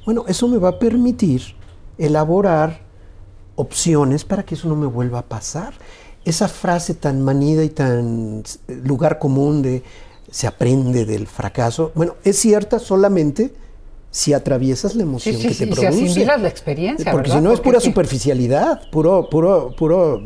Bueno, 0.05 0.25
eso 0.27 0.47
me 0.47 0.57
va 0.57 0.69
a 0.69 0.79
permitir 0.79 1.41
elaborar 1.97 2.81
opciones 3.55 4.25
para 4.25 4.43
que 4.43 4.55
eso 4.55 4.67
no 4.67 4.75
me 4.75 4.87
vuelva 4.87 5.19
a 5.19 5.25
pasar. 5.25 5.73
Esa 6.25 6.47
frase 6.47 6.93
tan 6.93 7.21
manida 7.21 7.63
y 7.63 7.69
tan 7.69 8.43
lugar 8.83 9.19
común 9.19 9.61
de 9.61 9.83
se 10.31 10.47
aprende 10.47 11.05
del 11.05 11.27
fracaso. 11.27 11.91
Bueno, 11.95 12.15
es 12.23 12.39
cierta 12.39 12.79
solamente 12.79 13.53
si 14.09 14.33
atraviesas 14.33 14.95
la 14.95 15.03
emoción 15.03 15.35
que 15.35 15.49
te 15.49 15.67
produce. 15.67 15.91
Si 15.91 16.05
asimilas 16.05 16.41
la 16.41 16.47
experiencia. 16.47 17.11
Porque 17.11 17.31
si 17.31 17.41
no 17.41 17.51
es 17.51 17.59
pura 17.59 17.79
superficialidad, 17.79 18.89
puro, 18.89 19.29
puro, 19.29 19.75
puro 19.75 20.23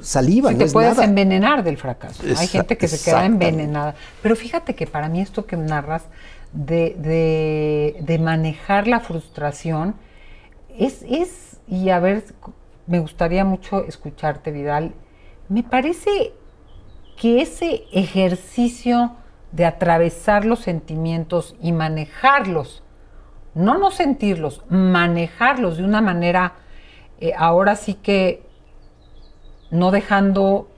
saliva. 0.00 0.54
te 0.54 0.66
puedes 0.66 0.98
envenenar 0.98 1.62
del 1.62 1.76
fracaso. 1.76 2.22
Hay 2.36 2.46
gente 2.46 2.76
que 2.76 2.88
se 2.88 2.98
queda 2.98 3.24
envenenada. 3.24 3.94
Pero 4.22 4.36
fíjate 4.36 4.74
que 4.74 4.86
para 4.86 5.08
mí 5.08 5.20
esto 5.20 5.46
que 5.46 5.56
narras 5.56 6.02
de, 6.56 7.96
de, 8.00 8.18
manejar 8.18 8.88
la 8.88 9.00
frustración 9.00 9.94
es, 10.78 11.04
es, 11.08 11.60
y 11.68 11.90
a 11.90 12.00
ver, 12.00 12.24
me 12.86 12.98
gustaría 12.98 13.44
mucho 13.44 13.84
escucharte, 13.84 14.50
Vidal. 14.50 14.94
Me 15.48 15.62
parece 15.62 16.32
que 17.20 17.42
ese 17.42 17.84
ejercicio 17.92 19.12
de 19.52 19.64
atravesar 19.64 20.44
los 20.44 20.60
sentimientos 20.60 21.56
y 21.60 21.72
manejarlos, 21.72 22.82
no 23.54 23.78
no 23.78 23.90
sentirlos, 23.90 24.62
manejarlos 24.68 25.78
de 25.78 25.84
una 25.84 26.00
manera, 26.00 26.54
eh, 27.20 27.32
ahora 27.36 27.76
sí 27.76 27.94
que 27.94 28.42
no 29.70 29.90
dejando 29.90 30.68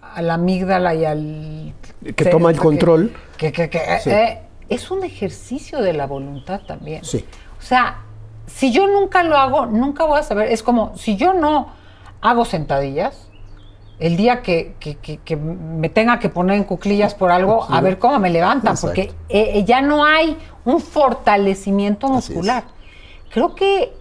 a 0.00 0.22
la 0.22 0.34
amígdala 0.34 0.94
y 0.94 1.04
al... 1.04 1.74
Que 2.16 2.26
toma 2.26 2.50
el 2.50 2.58
control. 2.58 3.12
Que, 3.36 3.48
eh, 3.48 4.43
es 4.68 4.90
un 4.90 5.04
ejercicio 5.04 5.80
de 5.80 5.92
la 5.92 6.06
voluntad 6.06 6.62
también. 6.66 7.04
Sí. 7.04 7.24
O 7.58 7.62
sea, 7.62 8.02
si 8.46 8.72
yo 8.72 8.86
nunca 8.86 9.22
lo 9.22 9.36
hago, 9.36 9.66
nunca 9.66 10.04
voy 10.04 10.18
a 10.18 10.22
saber. 10.22 10.50
Es 10.50 10.62
como, 10.62 10.96
si 10.96 11.16
yo 11.16 11.34
no 11.34 11.68
hago 12.20 12.44
sentadillas, 12.44 13.28
el 13.98 14.16
día 14.16 14.42
que, 14.42 14.74
me 15.46 15.88
tenga 15.88 16.18
que 16.18 16.28
poner 16.28 16.56
en 16.56 16.64
cuclillas 16.64 17.14
por 17.14 17.30
algo, 17.30 17.64
a 17.70 17.80
ver 17.80 17.98
cómo 17.98 18.18
me 18.18 18.30
levantan, 18.30 18.76
porque 18.80 19.12
eh, 19.28 19.52
eh, 19.54 19.64
ya 19.64 19.80
no 19.80 20.04
hay 20.04 20.36
un 20.64 20.80
fortalecimiento 20.80 22.08
muscular. 22.08 22.64
Creo 23.30 23.54
que 23.54 23.92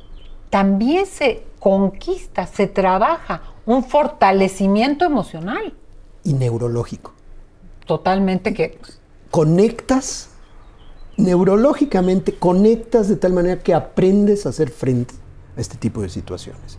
también 0.49 1.05
se 1.05 1.43
conquista, 1.59 2.45
se 2.47 2.67
trabaja 2.67 3.41
un 3.65 3.83
fortalecimiento 3.83 5.05
emocional. 5.05 5.73
Y 6.23 6.33
neurológico. 6.33 7.13
Totalmente 7.85 8.53
que... 8.53 8.79
Conectas, 9.31 10.29
neurológicamente 11.17 12.33
conectas 12.33 13.07
de 13.07 13.15
tal 13.15 13.33
manera 13.33 13.61
que 13.61 13.73
aprendes 13.73 14.45
a 14.45 14.49
hacer 14.49 14.69
frente 14.69 15.13
a 15.55 15.61
este 15.61 15.77
tipo 15.77 16.01
de 16.01 16.09
situaciones. 16.09 16.77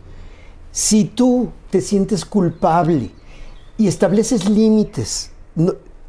Si 0.72 1.04
tú 1.04 1.50
te 1.70 1.80
sientes 1.80 2.24
culpable 2.24 3.10
y 3.78 3.86
estableces 3.86 4.48
límites 4.48 5.30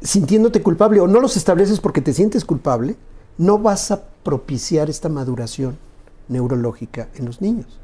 sintiéndote 0.00 0.62
culpable 0.62 1.00
o 1.00 1.06
no 1.06 1.20
los 1.20 1.36
estableces 1.36 1.80
porque 1.80 2.00
te 2.00 2.12
sientes 2.12 2.44
culpable, 2.44 2.96
no 3.38 3.58
vas 3.58 3.90
a 3.90 4.02
propiciar 4.22 4.90
esta 4.90 5.08
maduración 5.08 5.78
neurológica 6.28 7.08
en 7.14 7.26
los 7.26 7.40
niños. 7.40 7.80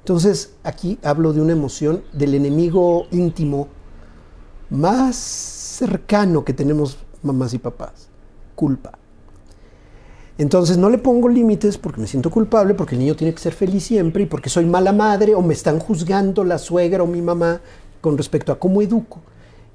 Entonces, 0.00 0.54
aquí 0.64 0.98
hablo 1.02 1.32
de 1.32 1.40
una 1.40 1.52
emoción 1.52 2.02
del 2.12 2.34
enemigo 2.34 3.06
íntimo 3.10 3.68
más 4.70 5.16
cercano 5.16 6.44
que 6.44 6.52
tenemos 6.52 6.98
mamás 7.22 7.54
y 7.54 7.58
papás, 7.58 8.08
culpa. 8.54 8.98
Entonces 10.36 10.76
no 10.76 10.90
le 10.90 10.98
pongo 10.98 11.28
límites 11.28 11.78
porque 11.78 12.00
me 12.00 12.06
siento 12.06 12.30
culpable, 12.30 12.74
porque 12.74 12.96
el 12.96 13.00
niño 13.00 13.14
tiene 13.14 13.32
que 13.32 13.40
ser 13.40 13.52
feliz 13.52 13.84
siempre 13.84 14.24
y 14.24 14.26
porque 14.26 14.50
soy 14.50 14.66
mala 14.66 14.92
madre 14.92 15.34
o 15.34 15.42
me 15.42 15.54
están 15.54 15.78
juzgando 15.78 16.42
la 16.42 16.58
suegra 16.58 17.02
o 17.02 17.06
mi 17.06 17.22
mamá 17.22 17.60
con 18.00 18.18
respecto 18.18 18.50
a 18.50 18.58
cómo 18.58 18.82
educo. 18.82 19.20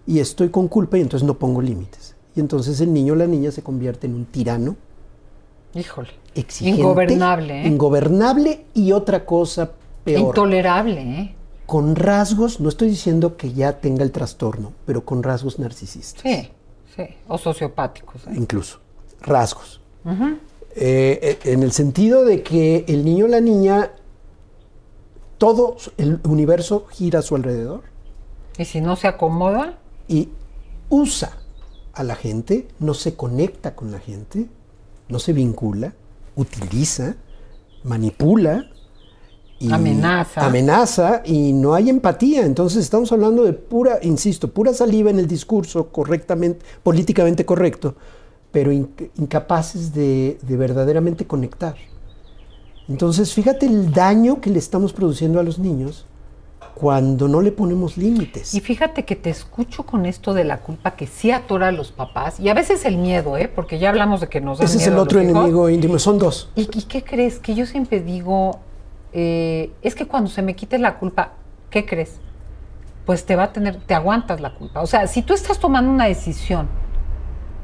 Y 0.06 0.20
estoy 0.20 0.50
con 0.50 0.68
culpa 0.68 0.98
y 0.98 1.02
entonces 1.02 1.26
no 1.26 1.36
pongo 1.36 1.62
límites. 1.62 2.16
Y 2.36 2.42
entonces 2.42 2.82
el 2.82 2.94
niño 2.94 3.14
o 3.14 3.16
la 3.16 3.28
niña 3.28 3.52
se 3.52 3.64
convierte 3.64 4.08
en 4.08 4.16
un 4.16 4.26
tirano. 4.26 4.76
Híjole. 5.74 6.10
Exigente. 6.36 6.82
Ingobernable. 6.82 7.62
¿eh? 7.62 7.68
Ingobernable 7.68 8.66
y 8.74 8.92
otra 8.92 9.26
cosa 9.26 9.72
peor. 10.04 10.20
Intolerable. 10.20 11.02
¿eh? 11.02 11.36
Con 11.66 11.96
rasgos, 11.96 12.60
no 12.60 12.70
estoy 12.70 12.90
diciendo 12.90 13.38
que 13.38 13.54
ya 13.54 13.80
tenga 13.80 14.04
el 14.04 14.12
trastorno, 14.12 14.74
pero 14.86 15.06
con 15.06 15.24
rasgos 15.24 15.60
narcisistas. 15.60 16.24
Sí, 16.24 16.50
sí. 16.96 17.04
O 17.28 17.38
sociopáticos. 17.38 18.28
¿eh? 18.28 18.32
Incluso. 18.36 18.80
Rasgos. 19.22 19.80
Eh, 20.06 20.38
eh, 20.76 21.40
en 21.44 21.64
el 21.64 21.72
sentido 21.72 22.24
de 22.24 22.44
que 22.44 22.86
el 22.88 23.04
niño 23.04 23.26
o 23.26 23.28
la 23.28 23.42
niña, 23.42 23.92
todo 25.38 25.78
el 25.98 26.20
universo 26.24 26.86
gira 26.92 27.20
a 27.20 27.22
su 27.22 27.36
alrededor. 27.36 27.84
¿Y 28.58 28.66
si 28.66 28.82
no 28.82 28.96
se 28.96 29.08
acomoda? 29.08 29.80
Y 30.08 30.30
usa 30.90 31.32
a 31.94 32.04
la 32.04 32.16
gente, 32.16 32.68
no 32.80 32.94
se 32.94 33.16
conecta 33.16 33.76
con 33.76 33.92
la 33.92 34.00
gente, 34.00 34.48
no 35.08 35.20
se 35.20 35.34
vincula, 35.34 35.94
utiliza, 36.36 37.16
manipula. 37.84 38.70
Y 39.60 39.72
amenaza. 39.72 40.46
Amenaza 40.46 41.22
y 41.26 41.52
no 41.52 41.74
hay 41.74 41.90
empatía. 41.90 42.46
Entonces 42.46 42.84
estamos 42.84 43.12
hablando 43.12 43.44
de 43.44 43.54
pura, 43.54 44.00
insisto, 44.02 44.52
pura 44.52 44.74
saliva 44.74 45.10
en 45.10 45.20
el 45.20 45.28
discurso 45.28 45.90
correctamente, 45.90 46.66
políticamente 46.84 47.46
correcto, 47.46 47.96
pero 48.52 48.72
incapaces 48.72 49.94
de, 49.94 50.38
verdaderamente 50.42 51.26
conectar. 51.26 51.76
Entonces, 52.88 53.34
fíjate 53.34 53.68
el 53.68 53.92
daño 53.92 54.42
que 54.42 54.50
le 54.50 54.58
estamos 54.58 54.94
produciendo 54.94 55.40
a 55.40 55.44
los 55.44 55.60
niños 55.60 56.06
cuando 56.74 57.28
no 57.28 57.42
le 57.42 57.52
ponemos 57.52 57.98
límites. 57.98 58.54
Y 58.56 58.62
fíjate 58.62 59.04
que 59.04 59.16
te 59.16 59.30
escucho 59.30 59.84
con 59.84 60.06
esto 60.06 60.34
de 60.34 60.46
la 60.46 60.62
culpa 60.62 60.92
que 60.92 61.06
sí 61.06 61.30
atora 61.30 61.68
a 61.68 61.72
los 61.72 61.92
papás 61.92 62.40
y 62.40 62.50
a 62.50 62.54
veces 62.54 62.86
el 62.86 62.98
miedo, 62.98 63.38
¿eh? 63.38 63.52
porque 63.54 63.80
ya 63.80 63.90
hablamos 63.90 64.22
de 64.22 64.28
que 64.28 64.40
nos 64.42 64.60
da 64.60 64.66
Ese 64.66 64.78
es 64.78 64.88
el 64.88 64.98
otro 64.98 65.20
enemigo 65.20 65.70
íntimo, 65.70 66.00
son 66.00 66.18
dos. 66.18 66.50
¿Y, 66.56 66.66
qué 66.66 67.04
crees? 67.04 67.38
Que 67.38 67.54
yo 67.54 67.66
siempre 67.66 68.00
digo, 68.00 68.60
eh, 69.12 69.72
es 69.82 69.94
que 69.94 70.08
cuando 70.08 70.30
se 70.30 70.42
me 70.42 70.56
quite 70.56 70.80
la 70.80 70.98
culpa, 70.98 71.34
¿qué 71.70 71.86
crees? 71.86 72.14
Pues 73.06 73.26
te 73.26 73.36
va 73.36 73.44
a 73.44 73.54
tener, 73.54 73.82
te 73.82 73.94
aguantas 73.94 74.40
la 74.40 74.56
culpa. 74.56 74.82
O 74.82 74.88
sea, 74.88 75.06
si 75.06 75.22
tú 75.22 75.34
estás 75.34 75.60
tomando 75.60 75.92
una 75.92 76.06
decisión, 76.06 76.70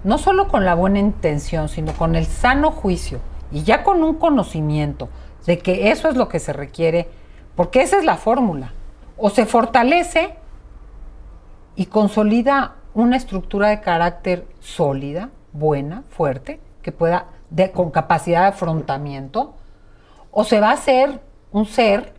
no 0.05 0.19
solo 0.19 0.47
con 0.47 0.65
la 0.65 0.75
buena 0.75 0.99
intención, 0.99 1.67
sino 1.67 1.91
con 1.93 2.15
el 2.15 2.27
sano 2.27 2.71
juicio 2.71 3.19
y 3.51 3.63
ya 3.63 3.83
con 3.83 4.03
un 4.03 4.15
conocimiento 4.15 5.09
de 5.47 5.57
que 5.57 5.89
eso 5.89 6.07
es 6.07 6.15
lo 6.15 6.29
que 6.29 6.39
se 6.39 6.53
requiere, 6.53 7.09
porque 7.55 7.81
esa 7.81 7.97
es 7.97 8.05
la 8.05 8.15
fórmula. 8.15 8.71
O 9.17 9.31
se 9.31 9.47
fortalece 9.47 10.35
y 11.75 11.87
consolida 11.87 12.75
una 12.93 13.17
estructura 13.17 13.69
de 13.69 13.81
carácter 13.81 14.47
sólida, 14.59 15.31
buena, 15.53 16.03
fuerte, 16.09 16.59
que 16.83 16.91
pueda, 16.91 17.25
con 17.73 17.89
capacidad 17.89 18.41
de 18.41 18.47
afrontamiento, 18.47 19.55
o 20.29 20.43
se 20.43 20.59
va 20.59 20.69
a 20.69 20.73
hacer 20.73 21.19
un 21.51 21.65
ser 21.65 22.13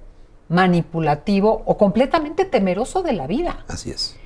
manipulativo 0.49 1.63
o 1.65 1.79
completamente 1.79 2.45
temeroso 2.45 3.03
de 3.03 3.13
la 3.13 3.29
vida. 3.29 3.65
Así 3.69 3.93
es. 3.93 4.19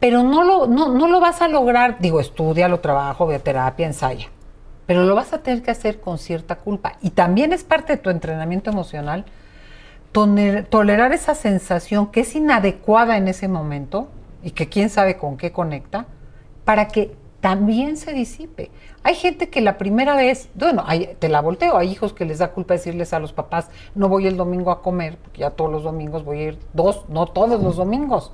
Pero 0.00 0.22
no 0.22 0.44
lo, 0.44 0.66
no, 0.66 0.88
no 0.88 1.08
lo 1.08 1.20
vas 1.20 1.42
a 1.42 1.48
lograr, 1.48 1.98
digo, 1.98 2.20
estudia, 2.20 2.68
lo 2.68 2.80
trabajo, 2.80 3.26
ve 3.26 3.38
terapia, 3.38 3.86
ensaya, 3.86 4.28
pero 4.86 5.02
lo 5.04 5.14
vas 5.14 5.32
a 5.32 5.42
tener 5.42 5.62
que 5.62 5.70
hacer 5.70 6.00
con 6.00 6.18
cierta 6.18 6.56
culpa. 6.56 6.94
Y 7.02 7.10
también 7.10 7.52
es 7.52 7.64
parte 7.64 7.94
de 7.94 7.98
tu 7.98 8.10
entrenamiento 8.10 8.70
emocional 8.70 9.24
tolerar 10.12 11.12
esa 11.12 11.34
sensación 11.34 12.10
que 12.10 12.20
es 12.20 12.34
inadecuada 12.34 13.16
en 13.16 13.28
ese 13.28 13.48
momento 13.48 14.08
y 14.42 14.52
que 14.52 14.68
quién 14.68 14.90
sabe 14.90 15.16
con 15.16 15.36
qué 15.36 15.52
conecta, 15.52 16.06
para 16.64 16.88
que 16.88 17.14
también 17.40 17.96
se 17.96 18.12
disipe. 18.12 18.70
Hay 19.02 19.14
gente 19.14 19.48
que 19.48 19.60
la 19.60 19.78
primera 19.78 20.16
vez, 20.16 20.48
bueno, 20.54 20.84
te 21.18 21.28
la 21.28 21.40
volteo, 21.40 21.76
hay 21.76 21.90
hijos 21.90 22.12
que 22.12 22.24
les 22.24 22.38
da 22.38 22.52
culpa 22.52 22.74
decirles 22.74 23.12
a 23.12 23.20
los 23.20 23.32
papás, 23.32 23.70
no 23.94 24.08
voy 24.08 24.26
el 24.26 24.36
domingo 24.36 24.70
a 24.70 24.82
comer, 24.82 25.18
porque 25.18 25.40
ya 25.40 25.50
todos 25.50 25.70
los 25.70 25.82
domingos 25.84 26.24
voy 26.24 26.38
a 26.38 26.42
ir, 26.48 26.58
dos, 26.72 27.04
no 27.08 27.26
todos 27.26 27.62
los 27.62 27.76
domingos. 27.76 28.32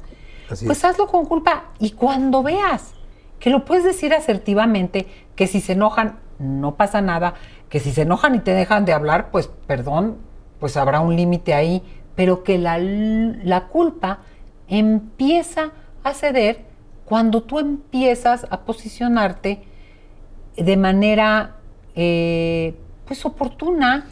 Pues 0.49 0.85
hazlo 0.85 1.07
con 1.07 1.27
culpa. 1.27 1.65
Y 1.79 1.93
cuando 1.93 2.43
veas 2.43 2.93
que 3.39 3.51
lo 3.51 3.65
puedes 3.65 3.85
decir 3.85 4.15
asertivamente, 4.15 5.07
que 5.37 5.47
si 5.47 5.61
se 5.61 5.73
enojan 5.73 6.19
no 6.39 6.75
pasa 6.77 7.01
nada, 7.01 7.35
que 7.69 7.81
si 7.81 7.93
se 7.93 8.03
enojan 8.03 8.35
y 8.35 8.41
te 8.41 8.53
dejan 8.53 8.85
de 8.85 8.93
hablar, 8.93 9.31
pues 9.31 9.49
perdón, 9.67 10.19
pues 10.61 10.77
habrá 10.77 11.01
un 11.01 11.17
límite 11.17 11.55
ahí, 11.55 11.83
pero 12.15 12.43
que 12.43 12.59
la, 12.59 12.79
la 12.79 13.69
culpa 13.69 14.21
empieza 14.69 15.73
a 16.03 16.15
ceder 16.15 16.65
cuando 17.05 17.43
tú 17.43 17.59
empiezas 17.59 18.47
a 18.51 18.61
posicionarte 18.61 19.63
de 20.57 20.77
manera 20.77 21.57
eh, 21.95 22.75
pues 23.07 23.25
oportuna 23.25 24.07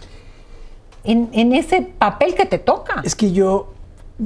en, 1.05 1.53
ese 1.53 1.83
papel 1.83 2.35
que 2.35 2.47
te 2.47 2.59
toca. 2.59 3.01
Es 3.05 3.17
que 3.17 3.33
yo, 3.33 3.73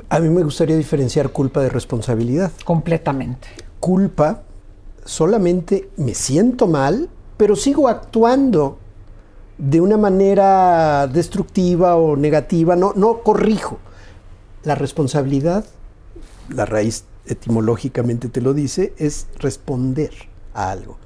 a 0.08 0.18
mí 0.20 0.28
me 0.28 0.42
gustaría 0.42 0.76
diferenciar 0.76 1.30
culpa 1.30 1.60
de 1.60 1.68
responsabilidad. 1.68 2.52
Completamente. 2.64 3.48
Culpa, 3.80 4.42
solamente 5.04 5.90
me 5.96 6.14
siento 6.14 6.66
mal, 6.66 7.08
pero 7.36 7.56
sigo 7.56 7.88
actuando 7.88 8.78
de 9.58 9.80
una 9.80 9.96
manera 9.96 11.06
destructiva 11.06 11.96
o 11.96 12.16
negativa, 12.16 12.76
no, 12.76 12.92
no 12.94 13.22
corrijo. 13.22 13.78
La 14.64 14.74
responsabilidad, 14.74 15.64
la 16.48 16.66
raíz 16.66 17.04
etimológicamente 17.26 18.28
te 18.28 18.40
lo 18.40 18.54
dice, 18.54 18.92
es 18.98 19.26
responder 19.38 20.10
a 20.54 20.70
algo. 20.70 20.98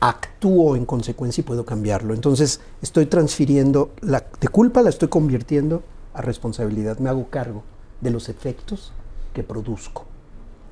Actúo 0.00 0.76
en 0.76 0.86
consecuencia 0.86 1.42
y 1.42 1.44
puedo 1.44 1.66
cambiarlo. 1.66 2.14
Entonces 2.14 2.60
estoy 2.80 3.06
transfiriendo, 3.06 3.90
la, 4.00 4.24
de 4.40 4.48
culpa 4.48 4.82
la 4.82 4.88
estoy 4.88 5.08
convirtiendo 5.08 5.82
a 6.14 6.22
responsabilidad. 6.22 6.98
Me 6.98 7.10
hago 7.10 7.28
cargo 7.28 7.62
de 8.00 8.10
los 8.10 8.28
efectos 8.28 8.92
que 9.32 9.42
produzco. 9.42 10.04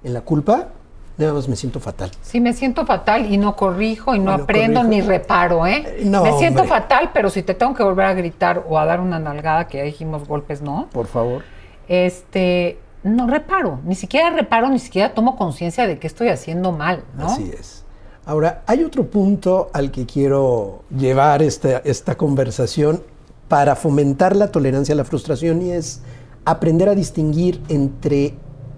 En 0.05 0.15
la 0.15 0.23
culpa, 0.23 0.69
nada 1.17 1.33
más 1.33 1.49
me 1.49 1.57
siento 1.57 1.81
fatal. 1.81 2.11
Sí, 2.23 2.41
me 2.41 2.53
siento 2.53 2.87
fatal 2.87 3.31
y 3.33 3.37
no 3.37 3.57
corrijo 3.57 4.15
y 4.15 4.19
no, 4.19 4.33
aprendo 4.33 4.85
ni 4.85 5.01
reparo, 5.01 5.67
¿eh? 5.67 5.85
eh 5.99 6.03
no, 6.05 6.23
me 6.23 6.33
siento 6.39 6.65
fatal, 6.65 7.11
pero 7.13 7.31
si 7.31 7.43
te 7.43 7.55
tengo 7.55 7.75
que 7.75 7.83
volver 7.83 8.07
a 8.07 8.15
gritar 8.15 8.65
o 8.69 8.79
a 8.79 8.87
dar 8.87 9.01
una 9.01 9.19
nalgada, 9.19 9.67
que 9.67 9.79
ya 9.79 9.85
dijimos 9.85 10.27
golpes, 10.27 10.63
¿no? 10.63 10.89
Por 10.93 11.07
favor. 11.07 11.43
Este, 11.89 12.79
no 13.03 13.27
reparo, 13.27 13.81
ni 13.85 13.95
siquiera 13.95 14.31
reparo, 14.31 14.69
ni 14.69 14.79
siquiera 14.79 15.15
tomo 15.15 15.37
conciencia 15.37 15.87
de 15.87 15.99
que 15.99 16.07
estoy 16.07 16.29
haciendo 16.29 16.73
mal, 16.73 17.03
¿no? 17.17 17.27
Así 17.27 17.51
es. 17.59 17.85
Ahora, 18.25 18.63
hay 18.67 18.85
otro 18.85 19.07
punto 19.07 19.71
al 19.73 19.91
que 19.91 20.05
quiero 20.05 20.83
llevar 20.95 21.43
esta, 21.43 21.79
esta 21.79 22.17
conversación 22.17 23.03
para 23.49 23.75
fomentar 23.75 24.37
la 24.37 24.53
tolerancia 24.53 24.93
a 24.93 24.97
la 24.97 25.05
frustración 25.05 25.63
y 25.63 25.71
es 25.71 26.03
aprender 26.51 26.89
a 26.89 26.95
distinguir 26.95 27.61
entre 27.69 28.35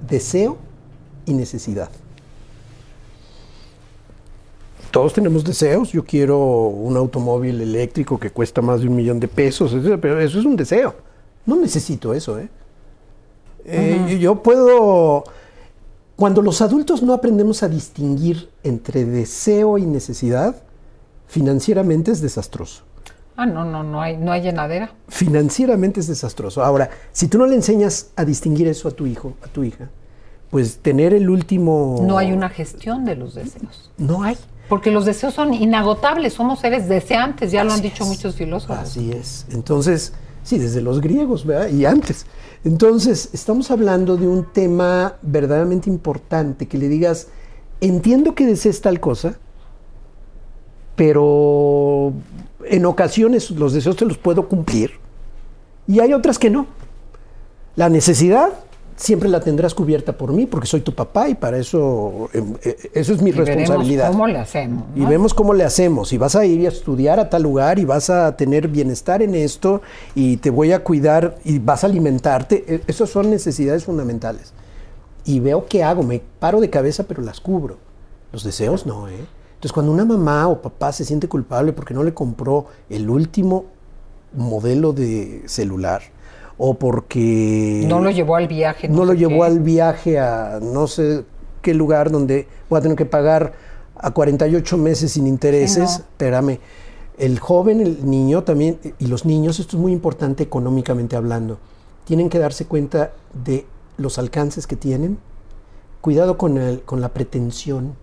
deseo 0.09 0.59
y 1.25 1.35
necesidad. 1.35 1.89
Todos 4.91 5.13
tenemos 5.13 5.45
deseos. 5.45 5.93
Yo 5.93 6.05
quiero 6.05 6.39
un 6.67 6.97
automóvil 6.97 7.61
eléctrico 7.61 8.19
que 8.19 8.31
cuesta 8.31 8.61
más 8.61 8.81
de 8.81 8.89
un 8.89 8.97
millón 8.97 9.21
de 9.21 9.29
pesos, 9.29 9.73
pero 10.01 10.21
eso 10.21 10.41
es 10.41 10.45
un 10.45 10.57
deseo. 10.57 10.97
No 11.47 11.55
necesito 11.55 12.13
eso, 12.13 12.41
¿eh? 12.41 12.49
Eh, 13.65 14.19
yo 14.21 14.43
puedo... 14.43 15.23
Cuando 16.17 16.43
los 16.43 16.61
adultos 16.61 17.03
no 17.03 17.15
aprendemos 17.15 17.63
a 17.63 17.69
distinguir 17.69 18.51
entre 18.65 19.05
deseo 19.05 19.79
y 19.79 19.87
necesidad, 19.87 20.57
financieramente 21.29 22.11
es 22.11 22.21
desastroso. 22.21 22.83
Ah, 23.41 23.47
no, 23.47 23.65
no, 23.65 23.83
no 23.83 24.03
hay, 24.03 24.19
no 24.19 24.33
hay 24.33 24.43
llenadera. 24.43 24.93
Financieramente 25.09 25.99
es 25.99 26.07
desastroso. 26.07 26.63
Ahora, 26.63 26.91
si 27.11 27.27
tú 27.27 27.39
no 27.39 27.47
le 27.47 27.55
enseñas 27.55 28.11
a 28.15 28.27
distinguir 28.27 28.69
eso 28.69 28.87
a 28.87 28.91
tu 28.91 29.07
hijo, 29.07 29.33
a 29.43 29.47
tu 29.47 29.65
hija, 29.65 29.89
pues 30.51 30.81
tener 30.81 31.15
el 31.15 31.31
último... 31.31 32.05
No 32.07 32.19
hay 32.19 32.33
una 32.33 32.51
gestión 32.51 33.07
de 33.07 33.17
los 33.17 33.35
deseos. 33.35 33.91
No 33.97 34.25
hay. 34.25 34.37
Porque 34.69 34.91
los 34.91 35.07
deseos 35.07 35.33
son 35.33 35.55
inagotables, 35.55 36.35
somos 36.35 36.61
seres 36.61 36.87
deseantes, 36.87 37.51
ya 37.51 37.65
lo 37.65 37.73
han 37.73 37.81
dicho 37.81 38.05
muchos 38.05 38.35
filósofos. 38.35 38.77
Así 38.77 39.11
es. 39.11 39.47
Entonces, 39.53 40.13
sí, 40.43 40.59
desde 40.59 40.83
los 40.83 41.01
griegos, 41.01 41.47
¿verdad? 41.47 41.71
Y 41.71 41.87
antes. 41.87 42.27
Entonces, 42.63 43.31
estamos 43.33 43.71
hablando 43.71 44.19
de 44.19 44.29
un 44.29 44.53
tema 44.53 45.15
verdaderamente 45.23 45.89
importante, 45.89 46.69
que 46.69 46.77
le 46.77 46.89
digas, 46.89 47.29
entiendo 47.81 48.35
que 48.35 48.45
desees 48.45 48.83
tal 48.83 49.01
cosa, 49.01 49.39
pero 50.95 52.13
en 52.65 52.87
ocasiones 52.87 53.51
los 53.51 53.73
deseos 53.73 53.97
te 53.97 54.05
los 54.05 54.19
puedo 54.19 54.49
cumplir 54.49 54.93
y 55.87 56.01
hay 56.01 56.13
otras 56.13 56.39
que 56.39 56.51
no. 56.51 56.67
La 57.77 57.89
necesidad 57.89 58.51
siempre 59.01 59.29
la 59.29 59.41
tendrás 59.41 59.75
cubierta 59.75 60.13
por 60.13 60.33
mí 60.33 60.47
porque 60.47 60.67
soy 60.67 60.83
tu 60.83 60.95
papá 60.95 61.29
y 61.29 61.35
para 61.35 61.59
eso 61.59 62.29
em, 62.33 62.55
eh, 62.63 62.77
eso 62.93 63.15
es 63.15 63.23
mi 63.23 63.33
responsabilidad. 63.33 64.11
Vemos 64.11 64.17
cómo 64.17 64.27
le 64.27 64.39
hacemos. 64.39 64.85
Y 64.95 65.05
vemos 65.05 65.35
cómo 65.35 65.55
le 65.55 65.65
hacemos. 65.65 66.13
Y 66.13 66.19
vas 66.19 66.37
a 66.37 66.45
ir 66.45 66.67
a 66.67 66.69
estudiar 66.69 67.19
a 67.19 67.31
tal 67.31 67.43
lugar 67.43 67.79
y 67.79 67.85
vas 67.85 68.11
a 68.11 68.37
tener 68.37 68.69
bienestar 68.69 69.23
en 69.23 69.35
esto 69.35 69.81
y 70.15 70.37
te 70.37 70.51
voy 70.51 70.73
a 70.73 70.85
cuidar 70.85 71.39
y 71.45 71.59
vas 71.59 71.83
a 71.83 71.87
alimentarte. 71.87 72.65
E, 72.69 72.83
esas 72.87 73.09
son 73.11 73.31
necesidades 73.31 73.85
fundamentales. 73.85 74.53
Y 75.25 75.41
veo 75.41 75.67
qué 75.67 75.83
hago, 75.83 76.03
me 76.03 76.21
paro 76.39 76.61
de 76.61 76.71
cabeza 76.71 77.05
pero 77.05 77.23
las 77.23 77.41
cubro. 77.41 77.79
Los 78.33 78.45
deseos 78.45 78.87
no, 78.87 79.09
¿eh? 79.09 79.27
Entonces 79.61 79.75
cuando 79.75 79.93
una 79.93 80.07
mamá 80.07 80.49
o 80.49 80.63
papá 80.63 80.91
se 80.91 81.05
siente 81.05 81.29
culpable 81.29 81.75
porque 81.75 81.93
no 81.93 82.03
le 82.03 82.15
compró 82.15 82.69
el 82.89 83.11
último 83.11 83.67
modelo 84.33 84.95
de 84.95 85.43
celular, 85.45 86.01
o 86.57 86.79
porque... 86.79 87.85
No 87.87 88.01
lo 88.01 88.11
llevó 88.11 88.37
al 88.37 88.49
viaje. 88.49 88.89
No, 88.89 89.05
lo 89.05 89.13
llevó 89.13 89.45
al 89.45 89.61
viaje 89.61 90.19
a 90.19 90.61
no 90.63 90.87
sé 90.87 91.27
qué 91.61 91.75
lugar 91.75 92.11
donde 92.11 92.49
voy 92.71 92.79
a 92.79 92.81
tener 92.81 92.97
que 92.97 93.05
pagar 93.05 93.53
a 93.97 94.13
48 94.13 94.79
meses 94.79 95.13
sin 95.13 95.27
intereses. 95.27 95.97
Espérame. 95.97 96.59
El 97.19 97.39
joven, 97.39 97.83
el 97.83 98.09
niño 98.09 98.45
también, 98.45 98.79
y 98.99 99.09
los 99.09 99.27
niños, 99.27 99.61
esto 99.61 99.77
es 99.77 99.83
muy 99.83 99.93
importante 99.93 100.43
económicamente 100.43 101.17
hablando, 101.17 101.59
tienen 102.07 102.31
que 102.31 102.39
darse 102.39 102.65
cuenta 102.65 103.13
de 103.45 103.67
los 103.99 104.19
alcances 104.19 104.67
que 104.67 104.77
tienen. 104.77 105.19
Cuidado 106.01 106.39
con, 106.39 106.57
el, 106.57 106.81
con 106.81 107.03
la 107.03 107.11
pretensión, 107.11 107.95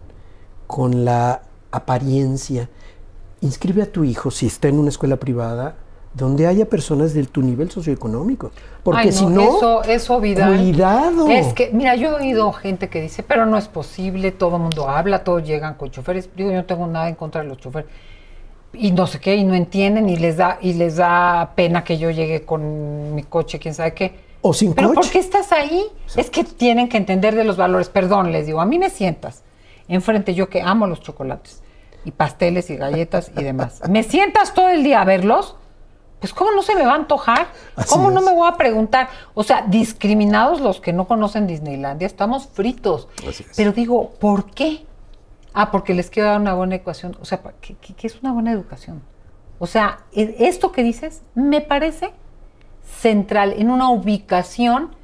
con 0.67 1.03
la 1.03 1.46
apariencia. 1.71 2.69
Inscribe 3.41 3.83
a 3.83 3.91
tu 3.91 4.03
hijo, 4.03 4.31
si 4.31 4.47
está 4.47 4.67
en 4.67 4.79
una 4.79 4.89
escuela 4.89 5.17
privada, 5.17 5.75
donde 6.13 6.47
haya 6.47 6.65
personas 6.65 7.13
de 7.13 7.23
tu 7.25 7.41
nivel 7.41 7.69
socioeconómico. 7.69 8.51
Porque 8.83 9.11
si 9.11 9.25
no, 9.25 9.57
eso, 9.57 9.83
eso 9.83 10.19
Vidal, 10.19 10.57
cuidado. 10.57 11.29
Es 11.29 11.53
que, 11.53 11.69
mira, 11.71 11.95
yo 11.95 12.11
he 12.11 12.21
oído 12.21 12.51
gente 12.53 12.89
que 12.89 13.01
dice, 13.01 13.21
pero 13.21 13.45
no 13.45 13.57
es 13.57 13.67
posible, 13.67 14.31
todo 14.31 14.55
el 14.55 14.63
mundo 14.63 14.89
habla, 14.89 15.23
todos 15.23 15.43
llegan 15.43 15.75
con 15.75 15.91
choferes. 15.91 16.29
Digo, 16.35 16.49
yo 16.49 16.57
no 16.57 16.65
tengo 16.65 16.87
nada 16.87 17.07
en 17.07 17.15
contra 17.15 17.43
de 17.43 17.47
los 17.47 17.59
choferes. 17.59 17.89
Y 18.73 18.91
no 18.91 19.05
sé 19.05 19.19
qué, 19.19 19.35
y 19.35 19.43
no 19.43 19.53
entienden, 19.53 20.09
y 20.09 20.17
les 20.17 20.37
da, 20.37 20.57
y 20.61 20.73
les 20.73 20.97
da 20.97 21.51
pena 21.55 21.83
que 21.83 21.97
yo 21.97 22.09
llegue 22.09 22.43
con 22.43 23.13
mi 23.13 23.23
coche, 23.23 23.59
quién 23.59 23.73
sabe 23.73 23.93
qué. 23.93 24.27
O 24.41 24.53
sin 24.53 24.73
pero 24.73 24.89
coche. 24.89 25.01
¿por 25.01 25.09
qué 25.11 25.19
estás 25.19 25.51
ahí? 25.51 25.83
Es 26.15 26.29
que 26.29 26.43
tienen 26.43 26.89
que 26.89 26.97
entender 26.97 27.35
de 27.35 27.43
los 27.43 27.57
valores. 27.57 27.89
Perdón, 27.89 28.31
les 28.31 28.47
digo, 28.47 28.59
a 28.59 28.65
mí 28.65 28.79
me 28.79 28.89
sientas 28.89 29.43
enfrente, 29.95 30.33
yo 30.33 30.49
que 30.49 30.61
amo 30.61 30.87
los 30.87 31.01
chocolates, 31.01 31.61
y 32.05 32.11
pasteles, 32.11 32.69
y 32.69 32.75
galletas, 32.77 33.31
y 33.37 33.43
demás. 33.43 33.81
¿Me 33.89 34.03
sientas 34.03 34.53
todo 34.53 34.69
el 34.69 34.83
día 34.83 35.01
a 35.01 35.05
verlos? 35.05 35.55
Pues 36.19 36.33
¿cómo 36.33 36.51
no 36.51 36.63
se 36.63 36.73
me 36.75 36.83
va 36.83 36.93
a 36.93 36.95
antojar? 36.95 37.47
Así 37.75 37.89
¿Cómo 37.89 38.09
no 38.09 38.21
me 38.21 38.33
voy 38.33 38.49
a 38.51 38.55
preguntar? 38.57 39.07
O 39.35 39.43
sea, 39.43 39.61
discriminados 39.67 40.61
los 40.61 40.81
que 40.81 40.91
no 40.91 41.07
conocen 41.07 41.45
Disneylandia, 41.45 42.07
estamos 42.07 42.47
fritos. 42.47 43.07
Así 43.27 43.45
es. 43.47 43.55
Pero 43.55 43.71
digo, 43.71 44.11
¿por 44.19 44.49
qué? 44.51 44.85
Ah, 45.53 45.69
porque 45.69 45.93
les 45.93 46.09
quiero 46.09 46.29
dar 46.29 46.41
una 46.41 46.55
buena 46.55 46.73
ecuación. 46.75 47.15
O 47.21 47.25
sea, 47.25 47.41
¿qué, 47.61 47.75
qué- 47.75 47.93
qué 47.93 48.07
es 48.07 48.19
una 48.21 48.31
buena 48.33 48.51
educación? 48.51 49.03
O 49.59 49.67
sea, 49.67 49.99
e- 50.11 50.35
esto 50.39 50.71
que 50.71 50.81
dices 50.83 51.21
me 51.35 51.61
parece 51.61 52.11
central 52.99 53.53
en 53.57 53.69
una 53.69 53.89
ubicación 53.89 54.95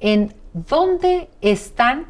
en 0.00 0.34
dónde 0.52 1.28
están 1.42 2.06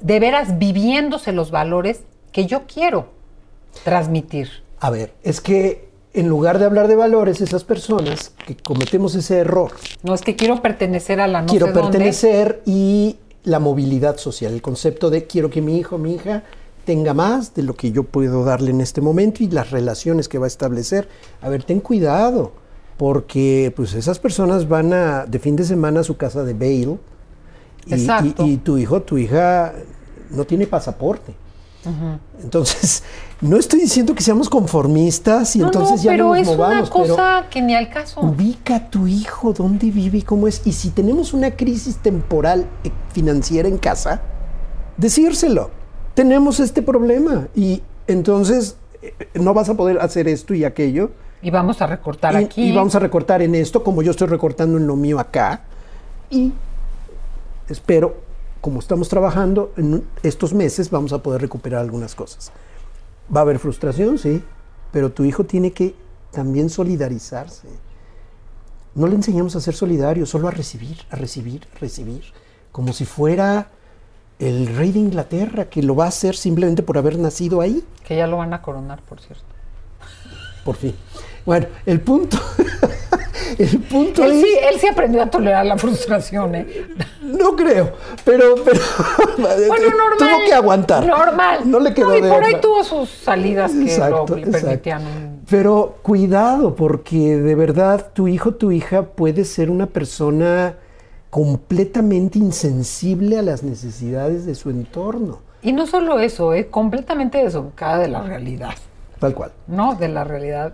de 0.00 0.20
veras 0.20 0.58
viviéndose 0.58 1.32
los 1.32 1.50
valores 1.50 2.00
que 2.32 2.46
yo 2.46 2.62
quiero 2.72 3.08
transmitir. 3.84 4.48
A 4.80 4.90
ver, 4.90 5.12
es 5.22 5.40
que 5.40 5.88
en 6.14 6.28
lugar 6.28 6.58
de 6.58 6.64
hablar 6.64 6.88
de 6.88 6.96
valores, 6.96 7.40
esas 7.40 7.64
personas 7.64 8.32
que 8.46 8.56
cometemos 8.56 9.14
ese 9.14 9.38
error, 9.38 9.72
No 10.02 10.14
es 10.14 10.22
que 10.22 10.36
quiero 10.36 10.62
pertenecer 10.62 11.20
a 11.20 11.26
la 11.28 11.42
no 11.42 11.48
quiero 11.48 11.66
sé 11.66 11.72
dónde. 11.72 11.90
pertenecer 11.90 12.62
y 12.64 13.16
la 13.44 13.58
movilidad 13.60 14.16
social, 14.16 14.52
el 14.52 14.62
concepto 14.62 15.10
de 15.10 15.26
quiero 15.26 15.50
que 15.50 15.62
mi 15.62 15.78
hijo, 15.78 15.98
mi 15.98 16.14
hija 16.14 16.42
tenga 16.84 17.12
más 17.12 17.54
de 17.54 17.62
lo 17.62 17.74
que 17.74 17.92
yo 17.92 18.02
puedo 18.04 18.44
darle 18.44 18.70
en 18.70 18.80
este 18.80 19.00
momento 19.00 19.42
y 19.42 19.48
las 19.48 19.70
relaciones 19.70 20.28
que 20.28 20.38
va 20.38 20.46
a 20.46 20.48
establecer. 20.48 21.08
A 21.42 21.48
ver, 21.48 21.62
ten 21.62 21.80
cuidado, 21.80 22.52
porque 22.96 23.72
pues 23.76 23.94
esas 23.94 24.18
personas 24.18 24.68
van 24.68 24.92
a 24.92 25.26
de 25.26 25.38
fin 25.38 25.54
de 25.54 25.64
semana 25.64 26.00
a 26.00 26.04
su 26.04 26.16
casa 26.16 26.44
de 26.44 26.54
bail 26.54 26.98
y, 27.88 27.94
Exacto. 27.94 28.44
y- 28.46 28.52
y 28.52 28.56
tu 28.58 28.78
hijo, 28.78 29.02
tu 29.02 29.18
hija 29.18 29.72
no 30.30 30.44
tiene 30.44 30.66
pasaporte. 30.66 31.34
Entonces, 32.42 33.02
no 33.40 33.56
estoy 33.56 33.80
diciendo 33.80 34.14
que 34.14 34.22
seamos 34.22 34.50
conformistas 34.50 35.56
y 35.56 35.60
No, 35.60 35.66
entonces 35.66 35.96
no, 35.98 36.02
ya 36.02 36.10
pero 36.10 36.24
no 36.24 36.30
nos 36.34 36.40
es 36.42 36.46
movamos, 36.48 36.90
una 36.90 37.02
pero 37.02 37.14
cosa 37.16 37.46
que 37.50 37.62
ni 37.62 37.74
al 37.74 37.88
caso. 37.88 38.20
ubica 38.20 38.76
a 38.76 38.90
tu 38.90 39.06
hijo, 39.06 39.52
dónde 39.54 39.90
vive 39.90 40.18
y 40.18 40.22
cómo 40.22 40.48
es. 40.48 40.60
Y 40.66 40.72
si 40.72 40.90
tenemos 40.90 41.32
una 41.32 41.52
crisis 41.52 41.96
temporal 41.96 42.66
eh, 42.84 42.90
financiera 43.12 43.68
en 43.68 43.78
casa, 43.78 44.20
decírselo. 44.98 45.70
Tenemos 46.14 46.60
este 46.60 46.82
problema 46.82 47.48
y 47.54 47.82
entonces 48.06 48.76
eh, 49.00 49.14
no 49.34 49.54
vas 49.54 49.68
a 49.70 49.74
poder 49.74 49.98
hacer 50.00 50.28
esto 50.28 50.52
y 50.52 50.64
aquello. 50.64 51.12
Y 51.40 51.50
vamos 51.50 51.80
a 51.80 51.86
recortar 51.86 52.34
Y, 52.34 52.44
aquí. 52.44 52.62
y 52.64 52.74
vamos 52.74 52.94
a 52.96 52.98
recortar 52.98 53.40
en 53.40 53.54
esto, 53.54 53.82
como 53.84 54.02
yo 54.02 54.10
estoy 54.10 54.26
recortando 54.26 54.76
en 54.76 54.86
lo 54.86 54.96
mío 54.96 55.20
acá. 55.20 55.62
Y 56.28 56.52
espero, 57.68 58.16
como 58.60 58.80
estamos 58.80 59.08
trabajando, 59.08 59.72
en 59.76 60.04
estos 60.22 60.52
meses 60.52 60.90
vamos 60.90 61.12
a 61.12 61.22
poder 61.22 61.40
recuperar 61.40 61.80
algunas 61.80 62.14
cosas. 62.14 62.52
Va 63.34 63.40
a 63.40 63.42
haber 63.42 63.58
frustración, 63.58 64.18
sí, 64.18 64.42
pero 64.92 65.12
tu 65.12 65.24
hijo 65.24 65.44
tiene 65.44 65.72
que 65.72 65.94
también 66.32 66.70
solidarizarse. 66.70 67.68
No 68.94 69.06
le 69.06 69.14
enseñamos 69.14 69.54
a 69.54 69.60
ser 69.60 69.74
solidario, 69.74 70.26
solo 70.26 70.48
a 70.48 70.50
recibir, 70.50 70.98
a 71.10 71.16
recibir, 71.16 71.66
a 71.74 71.78
recibir, 71.78 72.24
como 72.72 72.92
si 72.92 73.04
fuera 73.04 73.70
el 74.38 74.76
rey 74.76 74.92
de 74.92 75.00
Inglaterra, 75.00 75.68
que 75.68 75.82
lo 75.82 75.96
va 75.96 76.06
a 76.06 76.08
hacer 76.08 76.36
simplemente 76.36 76.82
por 76.82 76.98
haber 76.98 77.18
nacido 77.18 77.60
ahí. 77.60 77.84
Que 78.04 78.16
ya 78.16 78.26
lo 78.26 78.38
van 78.38 78.54
a 78.54 78.62
coronar, 78.62 79.02
por 79.02 79.20
cierto. 79.20 79.44
Por 80.64 80.76
fin. 80.76 80.94
Bueno, 81.44 81.66
el 81.86 82.00
punto, 82.00 82.38
el 83.58 83.78
punto 83.80 84.24
Él 84.24 84.32
es, 84.32 84.42
sí, 84.42 84.48
él 84.72 84.80
sí 84.80 84.86
aprendió 84.88 85.22
a 85.22 85.30
tolerar 85.30 85.64
la 85.64 85.76
frustración, 85.78 86.54
¿eh? 86.54 86.66
no 87.22 87.54
creo, 87.56 87.92
pero, 88.24 88.54
pero 88.64 88.80
Bueno, 89.36 89.56
normal. 89.68 90.18
tuvo 90.18 90.44
que 90.46 90.54
aguantar. 90.54 91.06
Normal. 91.06 91.60
No 91.64 91.80
le 91.80 91.94
quedó 91.94 92.16
y 92.16 92.20
de 92.20 92.28
por 92.28 92.44
ahí 92.44 92.56
tuvo 92.60 92.84
sus 92.84 93.08
salidas 93.08 93.72
que 93.72 93.82
Exacto, 93.84 94.26
lo 94.28 94.36
le 94.36 94.46
permitían. 94.46 95.40
Pero 95.48 95.96
cuidado, 96.02 96.74
porque 96.74 97.36
de 97.36 97.54
verdad 97.54 98.10
tu 98.12 98.28
hijo, 98.28 98.54
tu 98.54 98.70
hija 98.70 99.02
puede 99.02 99.44
ser 99.44 99.70
una 99.70 99.86
persona 99.86 100.76
completamente 101.30 102.38
insensible 102.38 103.38
a 103.38 103.42
las 103.42 103.62
necesidades 103.62 104.46
de 104.46 104.54
su 104.54 104.70
entorno. 104.70 105.40
Y 105.62 105.72
no 105.72 105.86
solo 105.86 106.18
eso, 106.20 106.54
¿eh? 106.54 106.68
completamente 106.68 107.38
desubicada 107.38 107.98
de 107.98 108.08
la 108.08 108.22
realidad, 108.22 108.74
Tal 109.18 109.34
cual. 109.34 109.50
¿no? 109.66 109.94
De 109.94 110.08
la 110.08 110.24
realidad. 110.24 110.72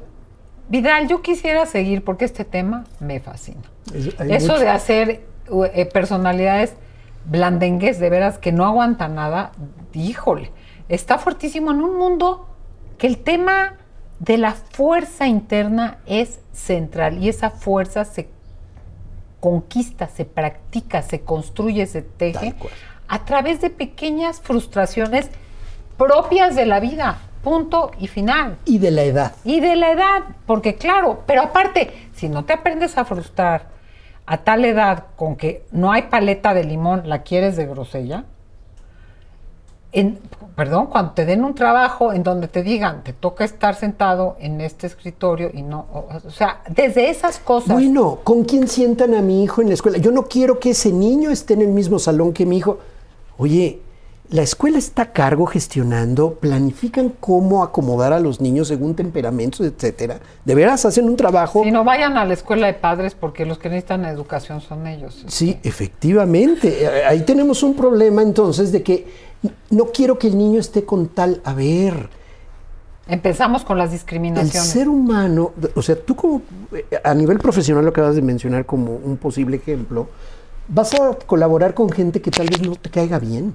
Vidal, 0.69 1.09
yo 1.09 1.21
quisiera 1.23 1.67
seguir 1.67 2.03
porque 2.05 2.25
este 2.25 2.45
tema 2.45 2.85
me 3.01 3.21
fascina. 3.21 3.63
Es- 3.95 4.07
Eso 4.19 4.53
mucho- 4.53 4.59
de 4.61 4.69
hacer 4.69 5.21
eh, 5.75 5.87
personalidades 5.87 6.75
blandengues, 7.27 7.99
de 8.01 8.11
veras, 8.11 8.39
que 8.39 8.51
no 8.53 8.65
aguantan 8.67 9.15
nada, 9.15 9.53
híjole, 9.93 10.51
está 10.89 11.19
fuertísimo 11.19 11.71
en 11.71 11.81
un 11.83 11.97
mundo 11.99 12.49
que 12.99 13.07
el 13.07 13.19
tema 13.19 13.75
de 14.21 14.39
la 14.39 14.53
fuerza 14.53 15.27
interna 15.27 15.99
es 16.07 16.41
central 16.53 17.23
y 17.23 17.29
esa 17.29 17.51
fuerza 17.51 18.05
se 18.05 18.29
conquista, 19.41 20.09
se 20.09 20.25
practica, 20.25 21.03
se 21.03 21.21
construye, 21.21 21.87
se 21.87 22.01
teje 22.03 22.55
a 23.09 23.25
través 23.27 23.61
de 23.61 23.69
pequeñas 23.71 24.41
frustraciones 24.41 25.29
propias 25.99 26.57
de 26.57 26.65
la 26.67 26.81
vida, 26.81 27.19
punto 27.45 27.93
y 28.01 28.09
final. 28.09 28.57
Y 28.65 28.79
de 28.79 28.91
la 28.91 29.03
edad. 29.03 29.33
Y 29.45 29.61
de 29.61 29.77
la 29.77 29.93
edad, 29.93 30.23
porque 30.47 30.75
claro, 30.75 31.23
pero 31.27 31.43
aparte, 31.43 32.09
si 32.15 32.29
no 32.29 32.45
te 32.45 32.55
aprendes 32.55 32.99
a 32.99 33.05
frustrar 33.05 33.69
a 34.27 34.39
tal 34.39 34.65
edad 34.65 35.05
con 35.17 35.37
que 35.37 35.65
no 35.71 35.93
hay 35.93 36.03
paleta 36.03 36.55
de 36.55 36.65
limón, 36.65 37.09
la 37.09 37.23
quieres 37.23 37.57
de 37.57 37.67
grosella, 37.67 38.25
en, 39.93 40.19
perdón, 40.57 40.87
cuando 40.87 41.13
te 41.13 41.25
den 41.25 41.45
un 41.45 41.55
trabajo 41.55 42.13
en 42.13 42.25
donde 42.25 42.49
te 42.49 42.65
digan, 42.65 43.05
te 43.05 43.13
toca 43.13 43.45
estar 43.45 43.77
sentado 43.77 44.37
en 44.41 44.61
este 44.61 44.89
escritorio 44.89 45.51
y 45.55 45.63
no, 45.63 45.87
o, 45.93 46.09
o 46.27 46.31
sea, 46.31 46.63
desde 46.69 47.11
esas 47.11 47.39
cosas. 47.39 47.75
Bueno, 47.75 48.19
¿con 48.25 48.45
quién 48.45 48.67
sientan 48.67 49.15
a 49.15 49.21
mi 49.21 49.45
hijo 49.45 49.63
en 49.63 49.69
la 49.69 49.75
escuela? 49.75 49.99
Yo 49.99 50.11
no 50.11 50.25
quiero 50.25 50.59
que 50.59 50.71
ese 50.71 50.91
niño 50.91 51.31
esté 51.31 51.55
en 51.55 51.63
el 51.63 51.69
mismo 51.69 52.01
salón 52.01 52.33
que 52.33 52.45
mi 52.45 52.57
hijo. 52.57 52.79
Oye, 53.37 53.83
la 54.31 54.43
escuela 54.43 54.79
está 54.79 55.03
a 55.03 55.13
cargo 55.13 55.47
gestionando, 55.47 56.35
planifican 56.35 57.11
cómo 57.21 57.63
acomodar 57.63 58.13
a 58.13 58.21
los 58.21 58.41
niños 58.41 58.69
según 58.69 58.95
temperamentos, 58.95 59.61
etcétera. 59.67 60.19
De 60.45 60.55
veras 60.55 60.85
hacen 60.87 61.05
un 61.05 61.17
trabajo. 61.17 61.63
Si 61.63 61.71
no 61.71 61.85
vayan 61.85 62.17
a 62.17 62.25
la 62.25 62.33
escuela 62.35 62.67
de 62.67 62.75
padres 62.75 63.15
porque 63.15 63.45
los 63.45 63.59
que 63.59 63.69
necesitan 63.69 64.05
educación 64.07 64.61
son 64.61 64.87
ellos. 64.87 65.25
Sí, 65.29 65.59
efectivamente. 65.63 66.85
Eh, 66.85 67.05
Ahí 67.05 67.21
tenemos 67.23 67.63
un 67.63 67.75
problema 67.75 68.23
entonces 68.23 68.73
de 68.73 68.83
que 68.83 69.07
no 69.71 69.87
quiero 69.87 70.19
que 70.19 70.29
el 70.29 70.39
niño 70.39 70.59
esté 70.59 70.85
con 70.85 71.09
tal. 71.09 71.41
A 71.45 71.53
ver, 71.53 72.09
Empezamos 73.07 73.65
con 73.65 73.77
las 73.77 73.89
el 73.89 73.93
discriminaciones. 73.93 74.71
ser 74.71 74.89
humano, 74.89 75.53
o 75.75 75.83
sea, 75.83 75.95
tú 75.95 76.17
como 76.17 76.41
eh, 76.73 76.87
a 77.05 77.13
nivel 77.13 77.39
profesional 77.39 77.85
lo 77.85 77.91
acabas 77.91 78.15
de 78.15 78.23
mencionar 78.23 78.65
como 78.65 78.97
un 78.97 79.19
posible 79.19 79.59
ejemplo, 79.59 80.09
vas 80.69 80.95
a 80.95 81.15
colaborar 81.27 81.75
con 81.75 81.91
gente 81.91 82.23
que 82.23 82.31
tal 82.31 82.49
vez 82.49 82.63
no 82.63 82.75
te 82.77 82.89
caiga 82.89 83.19
bien 83.19 83.55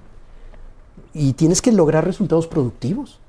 y 1.14 1.34
tienes 1.34 1.62
que 1.62 1.72
lograr 1.72 2.06
resultados 2.06 2.48
productivos. 2.48 3.20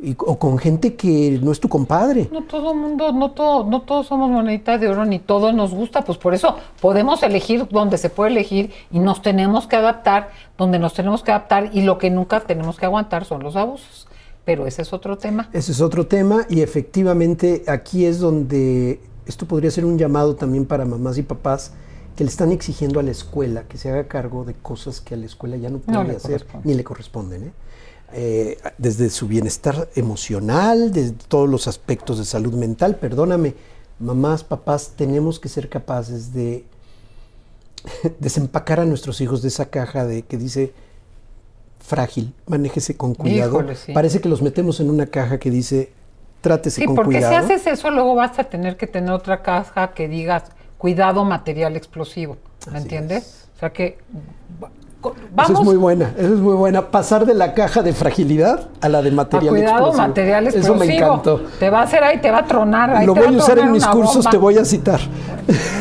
Y- 0.00 0.14
o 0.18 0.38
con 0.38 0.58
gente 0.58 0.94
que 0.94 1.40
no 1.42 1.50
es 1.50 1.58
tu 1.58 1.68
compadre. 1.68 2.28
No 2.32 2.44
todo 2.44 2.72
mundo, 2.72 3.10
no 3.12 3.32
todo, 3.32 3.64
no 3.64 3.82
todos 3.82 4.06
somos 4.06 4.30
monedita 4.30 4.78
de 4.78 4.86
oro, 4.86 5.04
ni 5.04 5.18
todo 5.18 5.52
nos 5.52 5.74
gusta, 5.74 6.02
pues 6.04 6.16
por 6.18 6.34
eso 6.34 6.54
podemos 6.80 7.20
elegir 7.24 7.66
donde 7.68 7.98
se 7.98 8.08
puede 8.08 8.30
elegir 8.30 8.70
y 8.92 9.00
nos 9.00 9.22
tenemos 9.22 9.66
que 9.66 9.74
adaptar 9.74 10.30
donde 10.56 10.78
nos 10.78 10.94
tenemos 10.94 11.24
que 11.24 11.32
adaptar 11.32 11.70
y 11.72 11.82
lo 11.82 11.98
que 11.98 12.10
nunca 12.10 12.38
tenemos 12.38 12.78
que 12.78 12.86
aguantar 12.86 13.24
son 13.24 13.42
los 13.42 13.56
abusos. 13.56 14.06
Pero 14.44 14.68
ese 14.68 14.82
es 14.82 14.92
otro 14.92 15.18
tema. 15.18 15.48
Ese 15.52 15.72
es 15.72 15.80
otro 15.80 16.06
tema 16.06 16.46
y 16.48 16.62
efectivamente 16.62 17.64
aquí 17.66 18.04
es 18.04 18.20
donde 18.20 19.00
esto 19.26 19.46
podría 19.46 19.72
ser 19.72 19.84
un 19.84 19.98
llamado 19.98 20.36
también 20.36 20.64
para 20.64 20.84
mamás 20.84 21.18
y 21.18 21.22
papás 21.22 21.72
que 22.18 22.24
le 22.24 22.30
están 22.30 22.50
exigiendo 22.50 22.98
a 22.98 23.04
la 23.04 23.12
escuela 23.12 23.68
que 23.68 23.78
se 23.78 23.90
haga 23.90 24.08
cargo 24.08 24.44
de 24.44 24.52
cosas 24.52 25.00
que 25.00 25.14
a 25.14 25.16
la 25.16 25.26
escuela 25.26 25.56
ya 25.56 25.70
no 25.70 25.78
puede 25.78 26.16
hacer 26.16 26.44
ni 26.64 26.74
le 26.74 26.82
corresponden. 26.82 27.44
¿eh? 27.44 27.52
Eh, 28.12 28.58
desde 28.76 29.08
su 29.08 29.28
bienestar 29.28 29.88
emocional, 29.94 30.90
desde 30.90 31.12
todos 31.12 31.48
los 31.48 31.68
aspectos 31.68 32.18
de 32.18 32.24
salud 32.24 32.54
mental, 32.54 32.96
perdóname, 32.96 33.54
mamás, 34.00 34.42
papás, 34.42 34.94
tenemos 34.96 35.38
que 35.38 35.48
ser 35.48 35.68
capaces 35.68 36.32
de 36.32 36.64
desempacar 38.18 38.80
a 38.80 38.84
nuestros 38.84 39.20
hijos 39.20 39.40
de 39.40 39.46
esa 39.46 39.66
caja 39.66 40.04
de 40.04 40.22
que 40.22 40.38
dice 40.38 40.72
frágil, 41.78 42.34
manéjese 42.48 42.96
con 42.96 43.14
cuidado. 43.14 43.58
Híjole, 43.58 43.76
sí. 43.76 43.92
Parece 43.92 44.20
que 44.20 44.28
los 44.28 44.42
metemos 44.42 44.80
en 44.80 44.90
una 44.90 45.06
caja 45.06 45.38
que 45.38 45.52
dice 45.52 45.92
trátese 46.40 46.80
Sí, 46.80 46.86
con 46.86 46.96
porque 46.96 47.18
cuidado. 47.18 47.46
si 47.46 47.52
haces 47.52 47.66
eso, 47.68 47.92
luego 47.92 48.16
vas 48.16 48.40
a 48.40 48.44
tener 48.50 48.76
que 48.76 48.88
tener 48.88 49.12
otra 49.12 49.40
caja 49.44 49.94
que 49.94 50.08
digas 50.08 50.50
cuidado 50.78 51.24
material 51.24 51.76
explosivo. 51.76 52.36
¿Me 52.70 52.76
Así 52.78 52.84
entiendes? 52.84 53.24
es. 53.24 53.48
O 53.56 53.58
sea 53.60 53.70
que 53.70 53.98
co- 55.00 55.14
Eso 55.16 55.26
vamos 55.34 55.58
es 55.60 55.64
muy 55.64 55.76
buena, 55.76 56.12
eso 56.16 56.34
es 56.34 56.40
muy 56.40 56.54
buena. 56.54 56.90
Pasar 56.90 57.26
de 57.26 57.34
la 57.34 57.54
caja 57.54 57.82
de 57.82 57.92
fragilidad 57.92 58.68
a 58.80 58.88
la 58.88 59.02
de 59.02 59.10
a 59.10 59.12
material 59.12 59.54
cuidado 59.54 59.76
explosivo. 59.88 60.08
material 60.08 60.44
explosivo. 60.46 60.74
Eso 60.74 60.84
me 60.84 60.96
encantó. 60.96 61.40
Te 61.58 61.70
va 61.70 61.80
a 61.80 61.82
hacer 61.82 62.04
ahí, 62.04 62.18
te 62.20 62.30
va 62.30 62.38
a 62.38 62.44
tronar. 62.46 62.90
ahí 62.94 63.06
Lo 63.06 63.14
voy 63.14 63.26
a 63.26 63.30
usar 63.30 63.58
en 63.58 63.72
mis 63.72 63.86
cursos, 63.86 64.16
bomba. 64.16 64.30
te 64.30 64.36
voy 64.38 64.58
a 64.58 64.64
citar. 64.64 65.00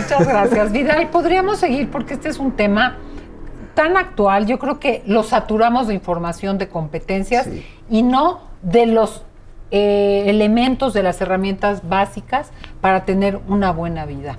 Muchas 0.01 0.27
gracias, 0.27 0.71
Vidal. 0.71 1.07
Podríamos 1.09 1.57
seguir 1.59 1.89
porque 1.91 2.13
este 2.15 2.29
es 2.29 2.39
un 2.39 2.51
tema 2.53 2.97
tan 3.75 3.97
actual. 3.97 4.47
Yo 4.47 4.57
creo 4.57 4.79
que 4.79 5.03
lo 5.05 5.21
saturamos 5.23 5.87
de 5.87 5.93
información, 5.93 6.57
de 6.57 6.67
competencias 6.69 7.45
Sí. 7.45 7.63
y 7.89 8.01
no 8.03 8.39
de 8.63 8.87
los 8.87 9.23
eh, 9.69 10.23
elementos 10.27 10.93
de 10.93 11.03
las 11.03 11.19
herramientas 11.19 11.87
básicas 11.89 12.51
para 12.79 13.03
tener 13.03 13.39
una 13.49 13.71
buena 13.71 14.05
vida. 14.05 14.37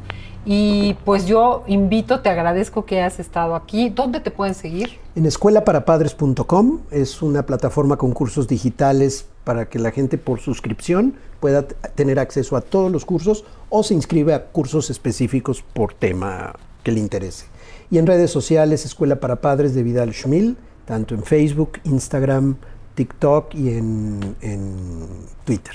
Y 0.51 0.95
pues 1.05 1.27
yo 1.27 1.63
invito, 1.67 2.21
te 2.21 2.31
agradezco 2.31 2.87
que 2.87 2.97
hayas 3.03 3.21
estado 3.21 3.55
aquí. 3.55 3.91
¿Dónde 3.91 4.19
te 4.21 4.31
pueden 4.31 4.55
seguir? 4.55 4.99
En 5.15 5.27
escuelaparapadres.com 5.27 6.81
es 6.91 7.21
una 7.21 7.45
plataforma 7.45 7.99
con 7.99 8.13
cursos 8.13 8.49
digitales 8.49 9.27
para 9.45 9.69
que 9.69 9.79
la 9.79 9.91
gente 9.91 10.17
por 10.17 10.41
suscripción 10.41 11.17
pueda 11.39 11.69
tener 11.69 12.19
acceso 12.19 12.57
a 12.57 12.63
todos 12.63 12.91
los 12.91 13.05
cursos 13.05 13.45
o 13.69 13.83
se 13.83 13.93
inscribe 13.93 14.33
a 14.33 14.47
cursos 14.47 14.89
específicos 14.89 15.63
por 15.75 15.93
tema 15.93 16.55
que 16.83 16.93
le 16.93 17.01
interese. 17.01 17.45
Y 17.91 17.99
en 17.99 18.07
redes 18.07 18.31
sociales, 18.31 18.87
Escuela 18.87 19.21
para 19.21 19.43
Padres 19.43 19.75
de 19.75 19.83
Vidal 19.83 20.15
Schmil, 20.15 20.57
tanto 20.87 21.15
en 21.15 21.25
Facebook, 21.25 21.73
Instagram, 21.85 22.57
TikTok 22.95 23.55
y 23.55 23.75
en, 23.75 24.35
en 24.41 25.07
Twitter. 25.45 25.75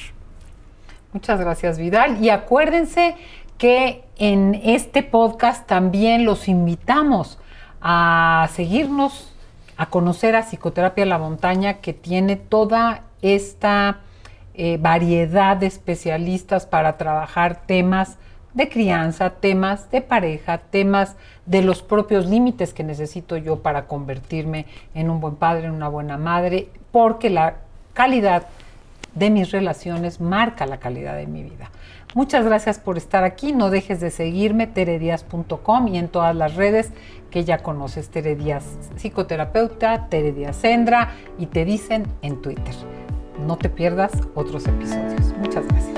Muchas 1.14 1.40
gracias, 1.40 1.78
Vidal. 1.78 2.24
Y 2.24 2.32
acuérdense 2.32 3.16
que 3.64 4.04
en 4.18 4.60
este 4.62 5.04
podcast 5.04 5.66
también 5.66 6.26
los 6.26 6.50
invitamos 6.50 7.40
a 7.82 8.50
seguirnos, 8.52 9.34
a 9.78 9.86
conocer 9.86 10.36
a 10.36 10.42
Psicoterapia 10.42 11.06
La 11.06 11.18
Montaña, 11.18 11.76
que 11.76 11.94
tiene 11.94 12.36
toda 12.36 13.04
esta 13.22 14.00
eh, 14.54 14.78
variedad 14.82 15.56
de 15.56 15.68
especialistas 15.68 16.66
para 16.66 16.98
trabajar 16.98 17.62
temas 17.66 18.18
de 18.54 18.68
crianza, 18.68 19.30
temas 19.30 19.90
de 19.92 20.02
pareja, 20.02 20.58
temas 20.58 21.16
de 21.46 21.62
los 21.62 21.82
propios 21.82 22.26
límites 22.26 22.74
que 22.74 22.84
necesito 22.84 23.38
yo 23.38 23.62
para 23.62 23.88
convertirme 23.88 24.66
en 24.94 25.10
un 25.10 25.22
buen 25.22 25.38
padre, 25.38 25.68
en 25.68 25.72
una 25.72 25.88
buena 25.88 26.18
madre, 26.18 26.68
porque 26.92 27.30
la 27.30 27.60
calidad 27.94 28.46
de 29.16 29.30
mis 29.30 29.52
relaciones 29.52 30.20
marca 30.20 30.66
la 30.66 30.82
calidad 30.82 31.16
de 31.16 31.28
mi 31.28 31.44
vida. 31.44 31.72
Muchas 32.14 32.46
gracias 32.46 32.80
por 32.80 32.98
estar 32.98 33.24
aquí. 33.24 33.54
No 33.54 33.70
dejes 33.70 34.00
de 34.00 34.12
seguirme, 34.12 34.68
teredias.com 34.68 35.88
y 35.88 35.98
en 35.98 36.08
todas 36.08 36.36
las 36.36 36.56
redes 36.56 36.92
que 37.32 37.44
ya 37.44 37.64
conoces, 37.64 38.10
Teredias 38.10 38.64
Psicoterapeuta, 38.96 40.08
Teredias 40.10 40.56
Sendra 40.56 41.16
y 41.40 41.48
te 41.48 41.66
dicen 41.66 42.06
en 42.22 42.42
Twitter. 42.42 42.76
No 43.48 43.58
te 43.58 43.70
pierdas 43.70 44.12
otros 44.36 44.68
episodios. 44.68 45.34
Muchas 45.40 45.66
gracias. 45.68 45.98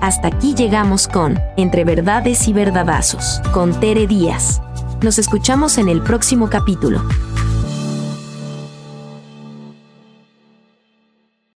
Hasta 0.00 0.26
aquí 0.26 0.54
llegamos 0.56 1.06
con 1.06 1.38
Entre 1.56 1.84
Verdades 1.84 2.48
y 2.48 2.52
Verdadazos, 2.52 3.40
con 3.54 3.78
Tere 3.78 4.08
Díaz. 4.08 4.60
Nos 5.00 5.20
escuchamos 5.20 5.78
en 5.78 5.88
el 5.88 6.02
próximo 6.02 6.50
capítulo. 6.50 7.02